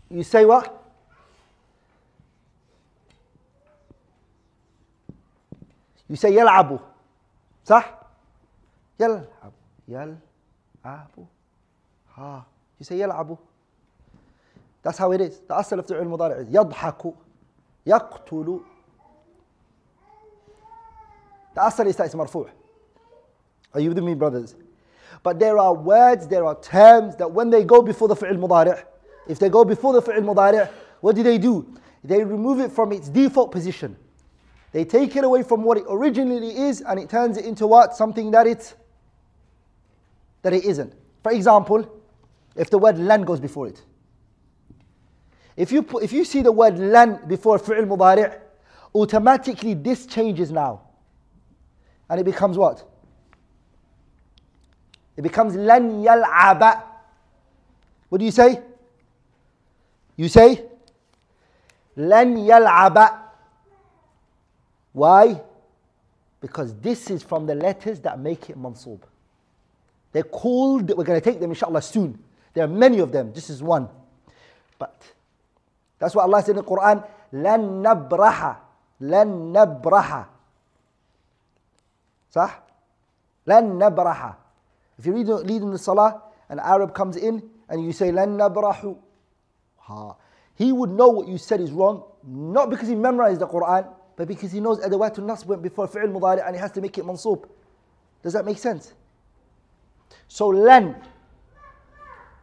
you 0.08 0.22
say 0.22 0.44
what? 0.44 0.84
You 6.08 6.14
say 6.14 6.30
يلعب 6.30 6.80
صح؟ 7.64 7.98
يلعب 9.00 9.52
يلعب 9.88 11.26
ها 12.16 12.46
You 12.78 12.84
say 12.86 12.94
يلعب 13.00 13.36
That's 14.84 14.98
how 14.98 15.10
it 15.10 15.20
is. 15.20 15.40
The 15.40 15.54
أصل 15.54 15.80
of 15.80 15.86
فعل 15.86 16.02
المضارع 16.02 16.44
يضحك 16.50 17.14
يقتل 17.86 18.60
The 21.56 21.60
أصل 21.60 21.86
is 21.88 21.96
that 21.96 22.06
it's 22.06 22.14
مرفوع. 22.14 22.48
Are 23.74 23.80
you 23.80 23.88
with 23.88 23.98
me, 24.04 24.14
brothers? 24.14 24.54
But 25.22 25.38
there 25.38 25.58
are 25.58 25.74
words, 25.74 26.26
there 26.26 26.44
are 26.44 26.58
terms 26.60 27.16
that 27.16 27.30
when 27.30 27.50
they 27.50 27.64
go 27.64 27.82
before 27.82 28.08
the 28.08 28.16
fi'l 28.16 28.36
mudari', 28.36 28.84
if 29.28 29.38
they 29.38 29.48
go 29.48 29.64
before 29.64 29.92
the 29.92 30.02
fi'l 30.02 30.22
mudari', 30.22 30.70
what 31.00 31.16
do 31.16 31.22
they 31.22 31.38
do? 31.38 31.66
They 32.02 32.24
remove 32.24 32.60
it 32.60 32.72
from 32.72 32.92
its 32.92 33.08
default 33.08 33.52
position. 33.52 33.96
They 34.72 34.84
take 34.84 35.16
it 35.16 35.24
away 35.24 35.42
from 35.42 35.62
what 35.62 35.78
it 35.78 35.84
originally 35.88 36.56
is 36.56 36.80
and 36.80 36.98
it 36.98 37.08
turns 37.08 37.36
it 37.36 37.44
into 37.44 37.66
what? 37.66 37.94
Something 37.94 38.30
that 38.30 38.46
it 38.46 38.74
that 40.42 40.52
it 40.54 40.64
isn't. 40.64 40.94
For 41.22 41.32
example, 41.32 42.02
if 42.56 42.70
the 42.70 42.78
word 42.78 42.98
lan 42.98 43.22
goes 43.22 43.40
before 43.40 43.68
it. 43.68 43.82
If 45.56 45.70
you 45.70 45.82
put, 45.82 46.02
if 46.02 46.12
you 46.12 46.24
see 46.24 46.40
the 46.40 46.52
word 46.52 46.78
lan 46.78 47.20
before 47.26 47.58
fi'l 47.58 47.84
mudari', 47.84 48.40
automatically 48.94 49.74
this 49.74 50.06
changes 50.06 50.50
now. 50.50 50.82
And 52.08 52.18
it 52.18 52.24
becomes 52.24 52.56
what? 52.56 52.89
It 55.19 55.21
becomes 55.21 55.55
lan 55.55 56.03
yal'aba. 56.03 56.83
What 58.09 58.19
do 58.19 58.25
you 58.25 58.31
say? 58.31 58.61
You 60.15 60.27
say 60.27 60.65
lan 61.95 62.35
yal'aba. 62.37 63.19
Why? 64.93 65.41
Because 66.41 66.73
this 66.75 67.09
is 67.09 67.23
from 67.23 67.45
the 67.45 67.55
letters 67.55 67.99
that 68.01 68.19
make 68.19 68.49
it 68.49 68.57
mansub. 68.57 68.99
They're 70.11 70.23
called, 70.23 70.89
we're 70.95 71.03
going 71.03 71.19
to 71.19 71.23
take 71.23 71.39
them 71.39 71.51
inshallah 71.51 71.81
soon. 71.81 72.17
There 72.53 72.63
are 72.63 72.69
many 72.69 72.99
of 72.99 73.11
them, 73.11 73.33
this 73.33 73.49
is 73.49 73.61
one. 73.61 73.89
But 74.79 74.95
that's 75.99 76.15
what 76.15 76.23
Allah 76.23 76.41
said 76.41 76.51
in 76.51 76.57
the 76.57 76.63
Quran, 76.63 77.03
لن 77.33 77.83
نبرح 77.83 78.55
لن 79.01 79.51
نبرح 79.51 80.25
صح؟ 82.31 82.59
لن 83.47 83.79
نبرح 83.79 84.35
if 84.99 85.05
you're 85.05 85.15
leading, 85.15 85.35
leading 85.45 85.71
the 85.71 85.77
salah, 85.77 86.21
an 86.49 86.59
Arab 86.59 86.93
comes 86.93 87.15
in 87.17 87.49
and 87.69 87.83
you 87.83 87.91
say, 87.91 88.11
Lan 88.11 88.37
nabrahu. 88.37 88.97
Ha. 89.77 90.15
He 90.55 90.71
would 90.71 90.89
know 90.89 91.09
what 91.09 91.27
you 91.27 91.37
said 91.37 91.59
is 91.59 91.71
wrong, 91.71 92.03
not 92.25 92.69
because 92.69 92.87
he 92.87 92.95
memorized 92.95 93.41
the 93.41 93.47
Quran, 93.47 93.87
but 94.15 94.27
because 94.27 94.51
he 94.51 94.59
knows 94.59 94.79
adawatul 94.79 95.25
nasb 95.25 95.45
went 95.47 95.61
before 95.61 95.87
fi'l 95.87 96.07
mudari 96.07 96.45
and 96.45 96.55
he 96.55 96.61
has 96.61 96.71
to 96.71 96.81
make 96.81 96.97
it 96.97 97.03
mansub. 97.05 97.45
Does 98.23 98.33
that 98.33 98.45
make 98.45 98.57
sense? 98.57 98.93
So 100.27 100.47
lan 100.47 100.95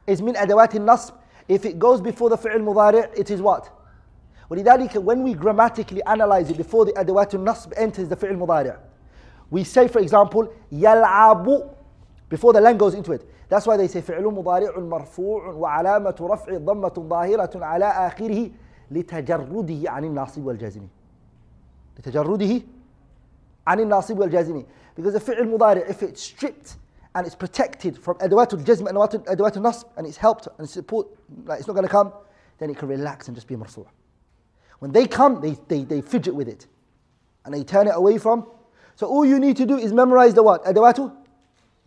is 0.06 0.20
min 0.20 0.34
adawatul 0.34 0.80
nasb. 0.84 1.14
If 1.48 1.64
it 1.64 1.78
goes 1.78 2.00
before 2.00 2.28
the 2.28 2.36
fi'l 2.36 2.60
mudari, 2.60 3.08
it 3.16 3.30
is 3.30 3.40
what? 3.40 3.70
ولذلك 4.50 5.02
when 5.02 5.22
we 5.22 5.32
grammatically 5.32 6.02
analyze 6.04 6.50
it 6.50 6.58
before 6.58 6.84
the 6.84 6.92
adawatul 6.92 7.42
nasb 7.42 7.72
enters 7.76 8.08
the 8.08 8.16
fi'l 8.16 8.36
mudari, 8.36 8.76
we 9.50 9.64
say 9.64 9.88
for 9.88 10.00
example, 10.00 10.52
يلعب 10.70 11.70
before 12.28 12.52
the 12.52 12.60
line 12.60 12.78
goes 12.78 12.94
into 12.94 13.12
it. 13.12 13.28
That's 13.48 13.66
why 13.66 13.76
they 13.76 13.88
say 13.88 14.00
فعل 14.00 14.24
مضارع 14.24 14.78
مرفوع 14.78 15.46
وعلامة 15.46 16.16
رفع 16.20 16.56
ضمة 16.56 17.08
ظاهرة 17.08 17.64
على 17.64 17.84
آخره 17.84 18.50
لتجرده 18.90 19.90
عن 19.90 20.04
الناصب 20.04 20.46
والجازم. 20.46 20.86
لتجرده 21.98 22.62
عن 23.66 23.80
الناصب 23.80 24.18
والجازم. 24.18 24.64
Because 24.96 25.12
the 25.12 25.20
فعل 25.20 25.48
مضارع, 25.48 25.88
if 25.88 26.02
it's 26.02 26.22
stripped 26.22 26.76
and 27.14 27.26
it's 27.26 27.34
protected 27.34 27.98
from 27.98 28.16
أدوات 28.20 28.54
الجزم 28.54 28.88
and 28.88 28.96
أدوات 29.28 29.56
النصب 29.56 29.86
and 29.96 30.06
it's 30.06 30.16
helped 30.16 30.46
and 30.46 30.66
it's 30.66 30.72
support, 30.72 31.06
like 31.44 31.58
it's 31.58 31.68
not 31.68 31.74
going 31.74 31.86
to 31.86 31.92
come, 31.92 32.12
then 32.58 32.70
it 32.70 32.78
can 32.78 32.88
relax 32.88 33.28
and 33.28 33.36
just 33.36 33.46
be 33.46 33.56
مرفوع. 33.56 33.86
When 34.78 34.92
they 34.92 35.06
come, 35.06 35.40
they, 35.40 35.56
they, 35.68 35.84
they 35.84 36.00
fidget 36.00 36.34
with 36.34 36.48
it 36.48 36.66
and 37.44 37.54
they 37.54 37.62
turn 37.62 37.86
it 37.86 37.94
away 37.94 38.18
from. 38.18 38.46
So 38.96 39.06
all 39.06 39.24
you 39.24 39.38
need 39.38 39.56
to 39.58 39.66
do 39.66 39.76
is 39.76 39.92
memorize 39.92 40.34
the 40.34 40.42
what? 40.42 40.64
أدوات 40.64 41.12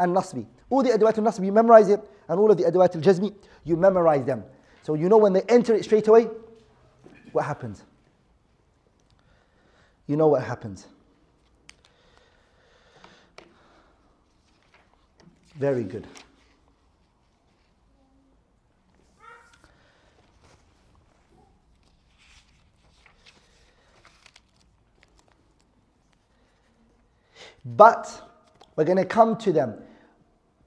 and 0.01 0.17
nasbi. 0.17 0.47
All 0.71 0.83
the 0.83 0.91
adawat 0.91 1.19
al-nasbi, 1.19 1.45
you 1.47 1.53
memorize 1.53 1.89
it, 1.89 2.01
and 2.29 2.41
all 2.41 2.51
of 2.51 2.57
the 2.57 2.65
adawat 2.65 2.97
al-jazmi, 2.97 3.33
you 3.65 3.77
memorize 3.77 4.25
them. 4.25 4.43
So 4.83 4.95
you 4.95 5.09
know 5.09 5.19
when 5.19 5.33
they 5.33 5.43
enter 5.43 5.75
it 5.75 5.85
straight 5.85 6.09
away, 6.09 6.29
what 7.33 7.45
happens? 7.45 7.85
You 10.07 10.17
know 10.17 10.29
what 10.29 10.43
happens. 10.43 10.87
Very 15.57 15.85
good. 15.85 16.07
But 27.65 28.23
we're 28.75 28.85
going 28.85 28.97
to 28.97 29.05
come 29.05 29.37
to 29.37 29.53
them. 29.53 29.75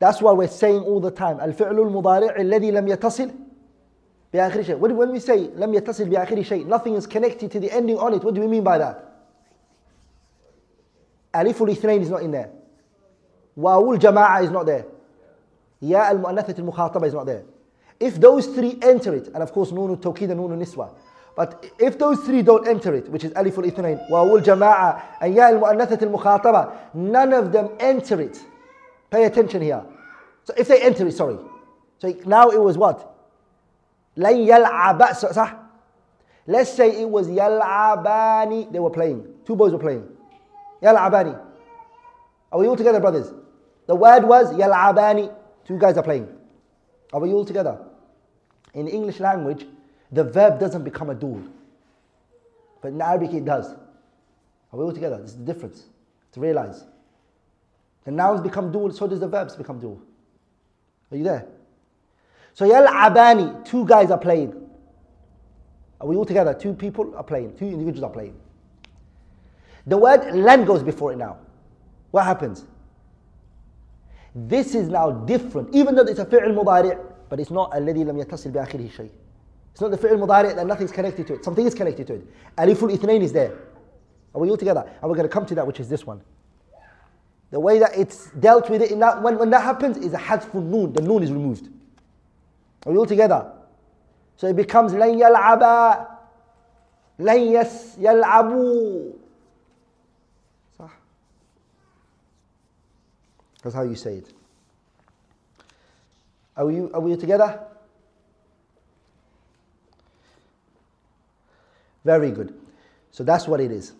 That's 0.02 0.22
why 0.22 0.32
we're 0.32 0.48
saying 0.48 0.82
all 0.82 1.00
the 1.00 1.11
time 1.11 1.40
الفعل 1.40 1.78
المضارع 1.78 2.37
الذي 2.37 2.70
لم 2.70 2.88
يتصل 2.88 3.30
بآخر 4.32 4.62
شيء. 4.62 4.78
When 4.78 4.96
when 4.96 5.11
we 5.11 5.18
say 5.18 5.48
لم 5.56 5.74
يتصل 5.74 6.08
بآخر 6.08 6.42
شيء, 6.42 6.66
nothing 6.66 6.94
is 6.94 7.06
connected 7.06 7.50
to 7.50 7.61
the 7.61 7.70
ending 7.70 7.98
on 7.98 8.14
it. 8.14 8.22
What 8.22 8.34
do 8.34 8.40
we 8.40 8.46
mean 8.46 8.62
by 8.62 8.78
that? 8.78 9.04
ألف 11.34 11.62
الاثنين 11.62 12.02
is 12.02 12.11
not 12.11 12.22
in 12.22 12.30
there. 12.30 12.50
واو 13.56 13.94
الجماعة 13.94 14.42
is 14.44 14.50
not 14.50 14.66
there. 14.66 14.84
يا 15.82 16.11
المؤنثة 16.12 16.58
المخاطبة 16.58 17.08
is 17.08 17.14
not 17.14 17.26
there. 17.26 17.42
If 18.00 18.20
those 18.20 18.46
three 18.46 18.78
enter 18.82 19.14
it, 19.14 19.28
and 19.34 19.42
of 19.42 19.52
course 19.52 19.72
نون 19.72 19.96
التوكيد 19.96 20.30
and 20.30 20.40
نون 20.40 20.62
النسوة, 20.62 20.90
but 21.34 21.66
if 21.80 21.98
those 21.98 22.20
three 22.20 22.42
don't 22.42 22.68
enter 22.68 22.94
it, 22.94 23.08
which 23.08 23.24
is 23.24 23.32
ألف 23.32 23.58
الاثنين, 23.58 24.11
واو 24.11 24.37
الجماعة, 24.37 25.02
and 25.20 25.37
يا 25.37 25.50
المؤنثة 25.50 26.02
المخاطبة, 26.02 26.72
none 26.94 27.32
of 27.32 27.52
them 27.52 27.68
enter 27.80 28.20
it. 28.20 28.38
Pay 29.11 29.24
attention 29.24 29.62
here. 29.62 29.82
So 30.44 30.54
if 30.56 30.68
they 30.68 30.80
enter 30.80 31.06
it, 31.06 31.12
sorry. 31.12 31.37
So 31.98 32.14
now 32.24 32.50
it 32.50 32.61
was 32.61 32.78
what? 32.78 33.14
لن 34.16 34.46
يلعب 34.46 35.02
صح? 35.32 35.56
Let's 36.46 36.72
say 36.72 37.02
it 37.02 37.08
was 37.08 37.28
يلعباني. 37.28 38.72
They 38.72 38.78
were 38.78 38.90
playing. 38.90 39.26
Two 39.44 39.54
boys 39.54 39.72
were 39.72 39.78
playing. 39.78 40.08
يلعباني. 40.82 41.38
Are 42.50 42.58
we 42.58 42.66
all 42.66 42.76
together, 42.76 43.00
brothers? 43.00 43.32
The 43.87 43.94
word 43.94 44.24
was 44.24 44.52
يلعباني. 44.54 45.34
Two 45.66 45.78
guys 45.78 45.96
are 45.96 46.02
playing. 46.02 46.28
Are 47.12 47.20
we 47.20 47.32
all 47.32 47.44
together? 47.44 47.78
In 48.74 48.87
the 48.87 48.92
English 48.92 49.20
language, 49.20 49.66
the 50.12 50.24
verb 50.24 50.58
doesn't 50.58 50.84
become 50.84 51.11
a 51.11 51.14
dual. 51.14 51.42
But 52.80 52.88
in 52.88 53.00
Arabic 53.02 53.32
it 53.32 53.44
does. 53.44 53.72
Are 54.72 54.78
we 54.78 54.84
all 54.84 54.92
together? 54.92 55.18
This 55.18 55.32
is 55.32 55.37
the 55.37 55.44
difference. 55.44 55.84
To 56.32 56.40
realize. 56.40 56.84
The 58.04 58.11
nouns 58.11 58.40
become 58.40 58.72
dual, 58.72 58.92
so 58.92 59.06
does 59.06 59.20
the 59.20 59.28
verbs 59.28 59.56
become 59.56 59.80
dual. 59.80 60.00
Are 61.11 61.17
you 61.17 61.23
there? 61.23 61.47
So 62.53 62.69
Yal'abani, 62.69 63.65
two 63.65 63.85
guys 63.85 64.11
are 64.11 64.17
playing. 64.17 64.53
Are 65.99 66.07
we 66.07 66.15
all 66.15 66.25
together? 66.25 66.53
Two 66.53 66.73
people 66.73 67.15
are 67.15 67.23
playing, 67.23 67.55
two 67.55 67.65
individuals 67.65 68.03
are 68.03 68.13
playing. 68.13 68.35
The 69.87 69.97
word 69.97 70.33
lan 70.35 70.65
goes 70.65 70.83
before 70.83 71.13
it 71.13 71.17
now. 71.17 71.37
What 72.11 72.25
happens? 72.25 72.65
This 74.35 74.75
is 74.75 74.87
now 74.87 75.11
different, 75.11 75.73
even 75.73 75.95
though 75.95 76.03
it's 76.03 76.19
a 76.19 76.25
fi'l 76.25 76.53
mudari', 76.53 76.99
but 77.29 77.39
it's 77.39 77.51
not 77.51 77.71
alladhi 77.71 78.05
lam 78.05 78.17
yattasil 78.17 78.51
bi 78.51 78.65
shay. 78.89 79.09
It's 79.71 79.81
not 79.81 79.91
the 79.91 79.97
fi'l 79.97 80.17
mudari' 80.17 80.55
that 80.55 80.65
nothing's 80.65 80.91
connected 80.91 81.27
to 81.27 81.35
it. 81.35 81.43
Something 81.43 81.65
is 81.65 81.73
connected 81.73 82.07
to 82.07 82.15
it. 82.15 82.27
Aliful 82.57 82.95
ithnain 82.95 83.21
is 83.21 83.31
there. 83.33 83.57
Are 84.33 84.41
we 84.41 84.49
all 84.49 84.57
together? 84.57 84.89
And 85.01 85.09
we're 85.09 85.15
going 85.15 85.27
to 85.27 85.33
come 85.33 85.45
to 85.45 85.55
that, 85.55 85.67
which 85.67 85.79
is 85.79 85.89
this 85.89 86.05
one. 86.05 86.21
The 87.52 87.61
way 87.61 87.78
that 87.78 87.96
it's 87.96 88.30
dealt 88.32 88.68
with 88.68 88.82
it, 88.82 88.98
that, 88.98 89.22
when, 89.22 89.38
when 89.38 89.50
that 89.50 89.62
happens, 89.62 89.96
is 89.96 90.12
a 90.12 90.18
hadful 90.18 90.61
noon. 90.61 90.92
The 90.92 91.02
noon 91.02 91.22
is 91.22 91.32
removed. 91.32 91.68
Are 92.84 92.92
we 92.92 92.98
all 92.98 93.06
together? 93.06 93.50
So 94.37 94.46
it 94.46 94.56
becomes 94.56 94.92
لن 94.92 95.18
يلعب 95.18 96.06
لن 97.18 97.38
يس 97.38 97.98
يلعبوا 97.98 99.12
صح 100.78 100.90
That's 103.62 103.74
how 103.74 103.82
you 103.82 103.96
say 103.96 104.18
it. 104.18 104.32
Are 106.56 106.66
we, 106.66 106.90
are 106.92 107.00
we 107.00 107.16
together? 107.16 107.61
Very 112.04 112.30
good. 112.30 112.54
So 113.11 113.24
that's 113.24 113.48
what 113.48 113.61
it 113.61 113.70
is. 113.70 113.92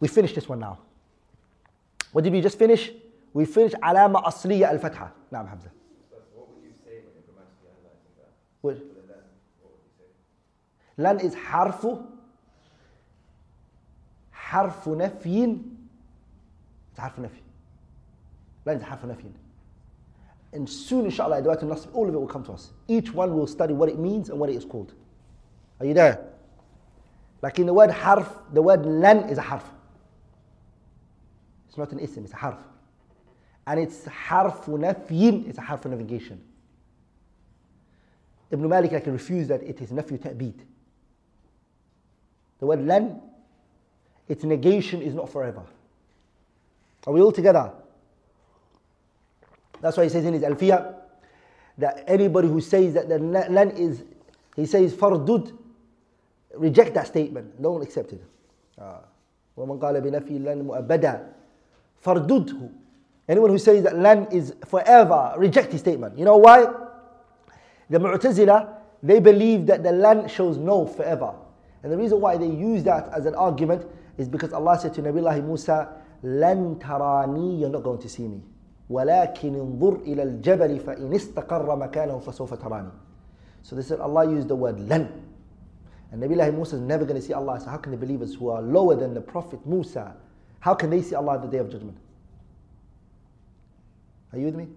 We 0.00 0.08
finished 0.08 0.34
this 0.34 0.48
one 0.48 0.60
now. 0.60 0.78
What 2.12 2.24
did 2.24 2.32
we 2.32 2.40
just 2.40 2.58
finish? 2.58 2.90
We 3.34 3.44
finished 3.44 3.76
علامة 3.82 4.26
أصلية 4.28 4.70
الفتحة. 4.70 5.10
نعم 5.32 5.46
حمزة. 5.48 5.70
What 6.34 6.48
would 6.48 6.62
you 6.64 6.72
say 6.84 7.00
when 7.04 7.12
you're 7.14 7.26
grammatically 7.28 7.68
analyzing 7.70 8.12
that? 8.18 8.30
What? 8.62 8.76
For 8.78 8.84
the 8.84 9.12
lan, 9.12 9.22
what 9.62 9.72
would 9.72 9.84
you 9.84 9.92
say? 9.98 10.08
لن 10.98 11.20
is 11.20 11.34
حرف 11.34 11.86
حرف 14.32 14.88
نفي 14.88 15.58
it's 16.92 17.00
حرف 17.00 17.18
نفي 17.18 17.40
لن 18.66 18.80
is 18.80 18.82
حرف 18.82 19.04
نفي 19.04 19.30
and 20.52 20.68
soon 20.68 21.04
inshallah 21.10 21.38
أدوات 21.38 21.62
النصب 21.62 21.94
all 21.94 22.08
of 22.08 22.14
it 22.14 22.18
will 22.18 22.26
come 22.26 22.44
to 22.44 22.52
us 22.52 22.70
each 22.88 23.12
one 23.12 23.34
will 23.34 23.46
study 23.46 23.74
what 23.74 23.88
it 23.88 23.98
means 23.98 24.30
and 24.30 24.38
what 24.38 24.48
it 24.48 24.54
is 24.54 24.64
called 24.64 24.92
are 25.80 25.86
you 25.86 25.94
there 25.94 26.18
لكن 27.42 27.66
the 27.66 27.74
word 27.74 27.90
حرف 27.90 28.36
the 28.54 28.62
word 28.62 28.86
لن 28.86 29.28
is 29.28 29.38
a 29.38 29.42
حرف 29.42 29.64
it's 31.70 31.76
not 31.78 31.92
an 31.92 31.98
ism 31.98 32.24
it's 32.24 32.32
a 32.32 32.36
حرف 32.36 32.58
and 33.66 33.80
it's 33.80 34.08
حرف 34.08 34.68
نفي 34.70 35.48
it's 35.48 35.58
a 35.58 35.62
حرف 35.62 35.86
negation 35.86 36.38
Ibn 38.52 38.68
Malik 38.68 38.92
I 38.92 39.00
can 39.00 39.12
refuse 39.12 39.48
that 39.48 39.62
it 39.62 39.80
is 39.80 39.92
نفي 39.92 40.18
تأبيد 40.18 40.62
The 42.60 42.66
word 42.66 42.78
لن, 42.80 43.20
its 44.28 44.44
negation 44.44 45.02
is 45.02 45.14
not 45.14 45.28
forever. 45.28 45.62
Are 47.06 47.12
we 47.12 47.20
all 47.20 47.32
together? 47.32 47.70
That's 49.80 49.96
why 49.96 50.04
he 50.04 50.08
says 50.08 50.24
in 50.24 50.32
his 50.34 50.42
Alfiya 50.42 50.94
that 51.78 52.04
anybody 52.06 52.48
who 52.48 52.60
says 52.60 52.94
that 52.94 53.08
the 53.08 53.18
lan 53.18 53.70
is, 53.72 54.02
he 54.56 54.64
says 54.66 54.94
fardud, 54.94 55.52
reject 56.54 56.94
that 56.94 57.06
statement. 57.06 57.60
Don't 57.60 57.82
accept 57.82 58.12
it. 58.12 58.22
Ah. 58.78 59.00
ومن 59.56 59.78
قال 59.80 60.00
بنفي 60.00 60.38
لن 60.38 60.62
مؤبدا 60.64 61.32
فردده 62.01 62.69
Anyone 63.29 63.51
who 63.51 63.57
says 63.57 63.83
that 63.83 63.97
lan 63.97 64.27
is 64.31 64.53
forever, 64.65 65.33
reject 65.37 65.71
his 65.71 65.79
statement. 65.79 66.17
You 66.17 66.25
know 66.25 66.35
why? 66.35 66.65
The 67.89 67.97
Mu'tazila, 67.97 68.75
they 69.01 69.21
believe 69.21 69.67
that 69.67 69.83
the 69.83 69.91
lan 69.93 70.27
shows 70.27 70.57
no 70.57 70.85
forever. 70.85 71.33
And 71.83 71.91
the 71.93 71.97
reason 71.97 72.19
why 72.19 72.35
they 72.35 72.47
use 72.47 72.83
that 72.83 73.07
as 73.13 73.25
an 73.25 73.35
argument 73.35 73.85
is 74.17 74.27
because 74.27 74.51
Allah 74.51 74.77
said 74.79 74.93
to 74.95 75.01
Nabi 75.01 75.43
Musa, 75.45 75.89
لن 76.23 76.79
تراني, 76.79 77.59
you're 77.59 77.69
not 77.69 77.83
going 77.83 77.99
to 78.01 78.09
see 78.09 78.27
me. 78.27 78.41
ولكن 78.89 79.55
انظر 79.55 79.95
إلى 80.03 80.23
الجبل 80.23 80.79
فإن 80.79 81.13
استقر 81.13 81.75
مكانه 81.75 82.19
فسوف 82.19 82.53
تراني. 82.53 82.91
So 83.63 83.75
they 83.75 83.81
said 83.81 83.99
Allah 83.99 84.29
used 84.29 84.49
the 84.49 84.55
word 84.55 84.77
لن. 84.77 85.07
And 86.11 86.21
Nabi 86.21 86.53
Musa 86.53 86.75
is 86.75 86.81
never 86.81 87.05
going 87.05 87.19
to 87.19 87.25
see 87.25 87.33
Allah. 87.33 87.61
So 87.61 87.69
how 87.69 87.77
can 87.77 87.91
the 87.91 87.97
believers 87.97 88.35
who 88.35 88.49
are 88.49 88.61
lower 88.61 88.95
than 88.95 89.13
the 89.13 89.21
Prophet 89.21 89.65
Musa 89.65 90.15
how 90.61 90.75
can 90.75 90.89
they 90.89 91.01
see 91.01 91.15
Allah 91.15 91.35
on 91.35 91.41
the 91.41 91.47
day 91.47 91.57
of 91.57 91.69
judgment? 91.69 91.97
Are 94.31 94.39
you 94.39 94.45
with 94.45 94.55
me? 94.55 94.67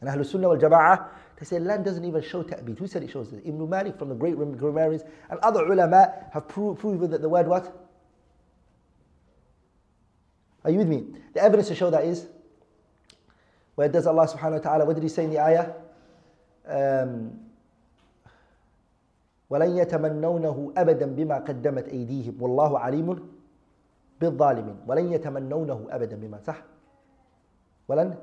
And 0.00 0.10
Ahlul 0.10 0.26
Sunnah 0.26 0.48
wal 0.48 0.58
Jama'ah, 0.58 1.06
they 1.38 1.46
say 1.46 1.58
lan 1.58 1.82
doesn't 1.82 2.04
even 2.04 2.20
show 2.20 2.42
ta'bid. 2.42 2.78
Who 2.78 2.86
said 2.86 3.02
it 3.02 3.10
shows 3.10 3.32
it? 3.32 3.42
Ibn 3.46 3.68
Malik 3.68 3.98
from 3.98 4.08
the 4.08 4.14
great 4.14 4.36
grammarians 4.36 5.02
and 5.30 5.38
other 5.40 5.64
ulama 5.64 6.12
have 6.32 6.48
pro- 6.48 6.74
proven 6.74 7.10
that 7.12 7.22
the 7.22 7.28
word 7.28 7.46
what? 7.46 7.88
Are 10.64 10.70
you 10.70 10.78
with 10.78 10.88
me? 10.88 11.06
The 11.32 11.42
evidence 11.42 11.68
to 11.68 11.74
show 11.74 11.90
that 11.90 12.04
is 12.04 12.26
where 13.76 13.88
does 13.88 14.06
Allah 14.06 14.26
subhanahu 14.26 14.52
wa 14.52 14.58
ta'ala, 14.58 14.84
what 14.84 14.94
did 14.94 15.02
he 15.02 15.08
say 15.08 15.24
in 15.24 15.30
the 15.30 15.38
ayah? 15.38 15.70
Um, 16.66 17.38
وَلَن 19.50 19.86
يَتَمَنَّوْنَهُ 19.86 20.74
أَبَدًا 20.74 21.16
بِمَا 21.16 21.46
قَدَّمَتْ 21.46 21.88
أَيْدِيهِمْ 21.88 22.34
وَاللَّهُ 22.34 22.80
عَلِيمٌ 22.80 23.39
بالظالمين 24.21 24.77
ولن 24.87 25.13
يتمنونه 25.13 25.87
أبدا 25.89 26.15
بما 26.15 26.39
صح 26.39 26.63
ولن 27.87 28.17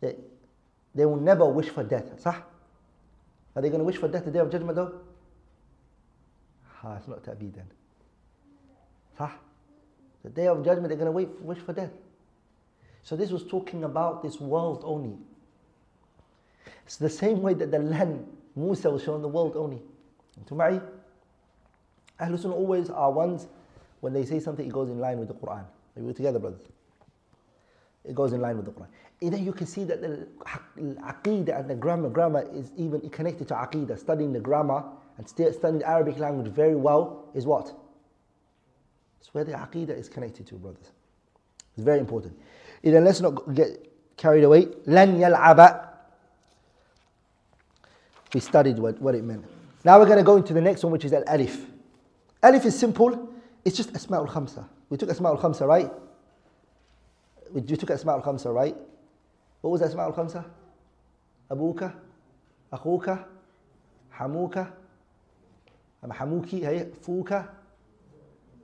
they, 0.00 0.14
they 0.94 1.06
will 1.06 1.20
never 1.20 1.46
wish 1.46 1.68
for 1.68 1.82
death 1.82 2.18
صح 2.20 2.42
are 3.54 3.62
they 3.62 3.70
going 3.70 3.80
to 3.80 3.84
wish 3.84 3.96
for 3.96 4.08
death 4.08 4.24
the 4.24 4.30
day 4.30 4.38
of 4.38 4.50
judgment 4.50 4.76
though 4.76 4.92
ah, 6.84 6.96
it's 6.96 7.08
not 7.08 7.24
ta'bid 7.24 7.54
then 7.54 7.66
صح 9.18 9.32
the 10.22 10.30
day 10.30 10.46
of 10.48 10.64
judgment 10.64 10.88
they're 10.88 10.98
going 10.98 11.06
to 11.06 11.12
wait 11.12 11.28
wish 11.40 11.58
for 11.58 11.72
death 11.72 11.92
so 13.02 13.16
this 13.16 13.30
was 13.30 13.44
talking 13.44 13.84
about 13.84 14.22
this 14.22 14.40
world 14.40 14.82
only 14.84 15.16
it's 16.84 16.96
the 16.96 17.10
same 17.10 17.42
way 17.42 17.54
that 17.54 17.70
the 17.70 17.78
land 17.78 18.26
Musa 18.56 18.90
was 18.90 19.02
shown 19.02 19.20
the 19.20 19.28
world 19.28 19.54
only. 19.54 19.82
To 20.46 20.54
Ma'i, 20.54 20.80
Ahlul 22.20 22.40
Sunnah 22.40 22.54
always 22.54 22.88
are 22.88 23.12
ones 23.12 23.46
when 24.00 24.12
they 24.12 24.24
say 24.24 24.40
something, 24.40 24.66
it 24.66 24.72
goes 24.72 24.88
in 24.88 24.98
line 24.98 25.18
with 25.18 25.28
the 25.28 25.34
Quran. 25.34 25.64
Are 25.96 26.02
we 26.02 26.12
together, 26.12 26.38
brothers? 26.38 26.62
It 28.04 28.14
goes 28.14 28.32
in 28.32 28.40
line 28.40 28.56
with 28.56 28.66
the 28.66 28.72
Quran. 28.72 28.88
And 29.22 29.32
then 29.32 29.44
you 29.44 29.52
can 29.52 29.66
see 29.66 29.84
that 29.84 30.02
the 30.02 30.28
Aqidah 30.78 31.58
and 31.58 31.70
the 31.70 31.74
grammar, 31.74 32.10
grammar 32.10 32.46
is 32.54 32.70
even 32.76 33.00
connected 33.10 33.48
to 33.48 33.54
Aqidah. 33.54 33.98
Studying 33.98 34.32
the 34.32 34.40
grammar 34.40 34.84
and 35.18 35.28
studying 35.28 35.78
the 35.78 35.88
Arabic 35.88 36.18
language 36.18 36.52
very 36.52 36.76
well 36.76 37.24
is 37.34 37.46
what? 37.46 37.74
It's 39.20 39.32
where 39.32 39.44
the 39.44 39.52
Aqidah 39.52 39.98
is 39.98 40.08
connected 40.08 40.46
to, 40.48 40.54
brothers. 40.56 40.90
It's 41.76 41.84
very 41.84 41.98
important. 41.98 42.38
Then 42.82 43.04
let's 43.04 43.20
not 43.20 43.54
get 43.54 43.92
carried 44.16 44.44
away. 44.44 44.66
لن 44.86 45.18
يلعب 45.18 45.86
we 48.34 48.40
studied 48.40 48.78
what, 48.78 49.00
what 49.00 49.14
it 49.14 49.24
meant. 49.24 49.44
Now 49.84 49.98
we're 49.98 50.06
going 50.06 50.18
to 50.18 50.24
go 50.24 50.36
into 50.36 50.52
the 50.52 50.60
next 50.60 50.82
one, 50.82 50.92
which 50.92 51.04
is 51.04 51.12
al 51.12 51.24
alif. 51.26 51.64
Alif 52.42 52.66
is 52.66 52.78
simple. 52.78 53.29
it's 53.63 53.77
just 53.77 53.93
Asma'ul 53.93 54.27
Khamsa. 54.27 54.67
We 54.89 54.97
took 54.97 55.09
Asma'ul 55.09 55.39
Khamsa, 55.39 55.67
right? 55.67 55.91
We, 57.51 57.61
we 57.61 57.77
took 57.77 57.89
Asma'ul 57.89 58.23
Khamsa, 58.23 58.53
right? 58.53 58.75
What 59.61 59.71
was 59.71 59.81
Asma'ul 59.81 60.15
Khamsa? 60.15 60.45
Abuka, 61.49 61.93
Akuka, 62.71 63.25
Hamuka, 64.17 64.71
Hamuki, 66.03 66.63
hey, 66.63 66.87
Fuka, 67.01 67.47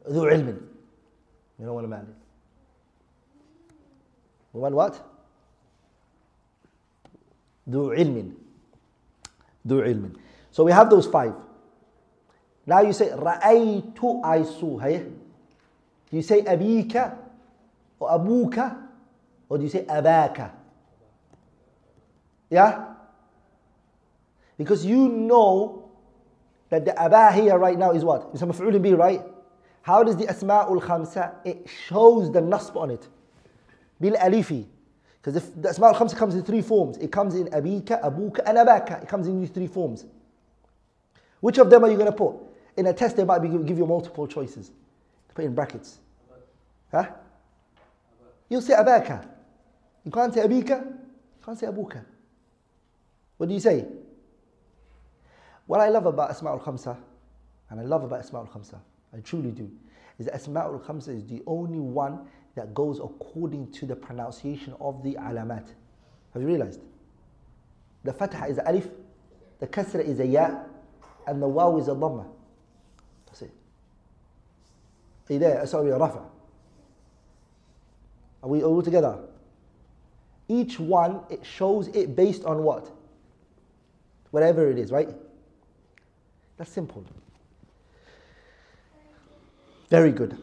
Dhu 0.09 0.21
Ilmin. 0.21 0.59
You 1.59 1.65
don't 1.65 1.73
want 1.73 1.85
to 1.85 1.89
marry. 1.89 2.05
We 4.53 4.61
want 4.61 4.75
what? 4.75 5.05
Dhu 7.69 7.89
Ilmin. 7.95 8.33
Dhu 9.67 9.81
Ilmin. 9.81 10.15
So 10.51 10.63
we 10.63 10.71
have 10.71 10.89
those 10.89 11.05
five. 11.05 11.33
Now 12.67 12.81
you 12.81 12.91
say, 12.91 13.07
Ra'aytu, 13.09 14.23
I 14.25 14.43
saw. 14.43 14.77
Hey? 14.77 14.97
Do 14.97 16.17
you 16.17 16.21
say 16.21 16.41
Abika 16.41 17.17
or 17.97 18.09
Abuka? 18.09 18.83
Or 19.47 19.57
do 19.57 19.63
you 19.63 19.69
say 19.69 19.85
Abaka? 19.85 20.51
Yeah? 22.49 22.83
Because 24.57 24.85
you 24.85 25.07
know 25.07 25.89
that 26.69 26.83
the 26.83 27.01
Aba 27.01 27.31
here 27.31 27.57
right 27.57 27.77
now 27.77 27.91
is 27.91 28.03
what? 28.03 28.29
It's 28.33 28.41
a 28.41 28.45
maf'ul 28.45 28.81
bi, 28.83 28.91
right? 28.91 29.21
How 29.81 30.03
does 30.03 30.17
the 30.17 30.25
Asma'ul 30.25 30.81
Khamsa? 30.81 31.35
It 31.45 31.67
shows 31.87 32.29
the 32.33 32.41
nasb 32.41 32.75
on 32.75 32.91
it. 32.91 33.07
Bil 34.01 34.15
alifi. 34.15 34.65
Because 35.21 35.37
if 35.37 35.61
the 35.61 35.69
Asma'ul 35.69 35.95
Khamsa 35.95 36.17
comes 36.17 36.35
in 36.35 36.43
three 36.43 36.61
forms, 36.61 36.97
it 36.97 37.13
comes 37.13 37.35
in 37.35 37.47
Abika, 37.47 38.03
Abuka, 38.03 38.41
and 38.45 38.57
Abaka. 38.57 39.03
It 39.03 39.07
comes 39.07 39.27
in 39.27 39.39
these 39.39 39.51
three 39.51 39.67
forms. 39.67 40.05
Which 41.39 41.57
of 41.59 41.69
them 41.69 41.85
are 41.85 41.89
you 41.89 41.95
going 41.95 42.11
to 42.11 42.17
put? 42.17 42.46
In 42.77 42.85
a 42.85 42.93
test, 42.93 43.17
they 43.17 43.23
might 43.23 43.39
be, 43.39 43.49
give 43.49 43.77
you 43.77 43.85
multiple 43.85 44.27
choices. 44.27 44.71
Put 45.33 45.45
in 45.45 45.53
brackets. 45.53 45.99
Huh? 46.91 47.07
You'll 48.49 48.61
say 48.61 48.73
abaka. 48.75 49.27
You 50.05 50.11
can't 50.11 50.33
say 50.33 50.41
abika. 50.41 50.85
You 50.85 51.43
can't 51.43 51.59
say 51.59 51.67
abuka. 51.67 52.05
What 53.37 53.49
do 53.49 53.53
you 53.53 53.59
say? 53.59 53.85
What 55.65 55.81
I 55.81 55.89
love 55.89 56.05
about 56.05 56.31
Asma'ul 56.31 56.63
Khamsa, 56.63 56.97
and 57.69 57.79
I 57.79 57.83
love 57.83 58.03
about 58.03 58.23
Asma'ul 58.23 58.49
Khamsa, 58.49 58.79
I 59.13 59.19
truly 59.19 59.51
do, 59.51 59.69
is 60.17 60.27
that 60.27 60.35
Asma'ul 60.35 60.81
Khamsa 60.83 61.09
is 61.09 61.25
the 61.25 61.43
only 61.45 61.79
one 61.79 62.19
that 62.55 62.73
goes 62.73 62.99
according 62.99 63.71
to 63.73 63.85
the 63.85 63.95
pronunciation 63.95 64.73
of 64.79 65.03
the 65.03 65.15
alamat. 65.15 65.67
Have 66.33 66.41
you 66.41 66.47
realized? 66.47 66.79
The 68.03 68.13
fatha 68.13 68.45
is 68.47 68.59
alif, 68.65 68.87
the 69.59 69.67
kasra 69.67 70.03
is 70.03 70.19
a 70.19 70.25
ya, 70.25 70.59
and 71.27 71.41
the 71.41 71.47
waw 71.47 71.77
is 71.77 71.89
a 71.89 71.91
dhamma. 71.91 72.25
There? 75.27 75.65
Sorry, 75.67 75.91
rafa. 75.91 76.21
Are 78.43 78.49
we 78.49 78.63
all 78.63 78.81
together? 78.81 79.17
Each 80.47 80.79
one, 80.79 81.21
it 81.29 81.45
shows 81.45 81.89
it 81.89 82.15
based 82.15 82.45
on 82.45 82.63
what? 82.63 82.89
Whatever 84.31 84.69
it 84.69 84.77
is, 84.77 84.91
right? 84.91 85.09
That's 86.57 86.71
simple. 86.71 87.03
Very 89.89 90.11
good. 90.11 90.37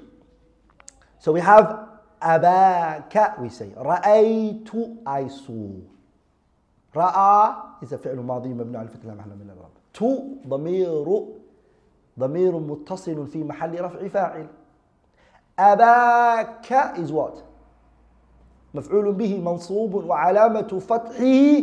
So 1.19 1.33
we 1.33 1.41
have 1.41 1.89
أباك 2.23 3.39
we 3.39 3.49
say 3.49 3.73
رأيت 3.77 4.71
I 5.07 5.29
saw 5.29 5.81
رأى 6.95 7.57
is 7.83 7.93
a 7.93 7.99
فعل 7.99 8.17
ماضي 8.17 8.49
مبني 8.49 8.77
على 8.77 8.89
الفتح 8.89 9.05
لا 9.07 9.15
محل 9.15 9.33
الإعراب 9.33 9.71
تو 9.95 10.19
ضمير 10.47 11.27
ضمير 12.19 12.59
متصل 12.59 13.27
في 13.27 13.45
محل 13.45 13.81
رفع 13.81 14.09
فاعل 14.09 14.47
أباك 15.59 16.95
is 16.97 17.11
what? 17.11 17.43
مفعول 18.75 19.13
به 19.13 19.41
منصوب 19.41 19.95
وعلامة 19.95 20.79
فتحه 20.89 21.63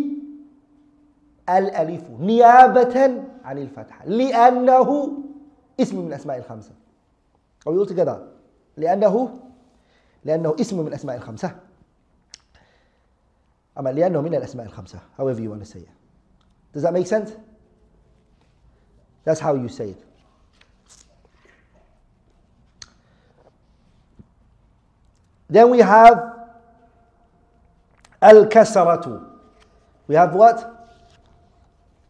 الألف 1.49 2.09
نيابة 2.19 3.23
عن 3.43 3.57
الفتحة 3.57 4.05
لأنه 4.05 5.17
اسم 5.79 6.05
من 6.05 6.13
أسماء 6.13 6.37
الخمسة. 6.37 6.71
أو 7.67 7.75
يقول 7.75 7.87
كذا 7.89 8.27
لأنه 8.77 9.39
لأنه 10.25 10.55
اسم 10.59 10.79
من 10.85 10.93
أسماء 10.93 11.15
الخمسة. 11.15 11.55
أما 13.77 13.89
لأنه 13.89 14.21
من 14.21 14.35
الأسماء 14.35 14.65
الخمسة 14.65 14.99
however 15.17 15.41
you 15.41 15.49
want 15.49 15.59
to 15.59 15.65
say 15.65 15.79
it. 15.79 15.89
Does 16.73 16.83
that 16.83 16.93
make 16.93 17.07
sense? 17.07 17.35
That's 19.25 19.39
how 19.39 19.55
you 19.55 19.67
say 19.67 19.89
it. 19.89 20.03
Then 25.51 25.69
we 25.69 25.79
have 25.79 26.33
الكسرة 28.23 29.21
we 30.07 30.15
have 30.15 30.33
what 30.33 30.77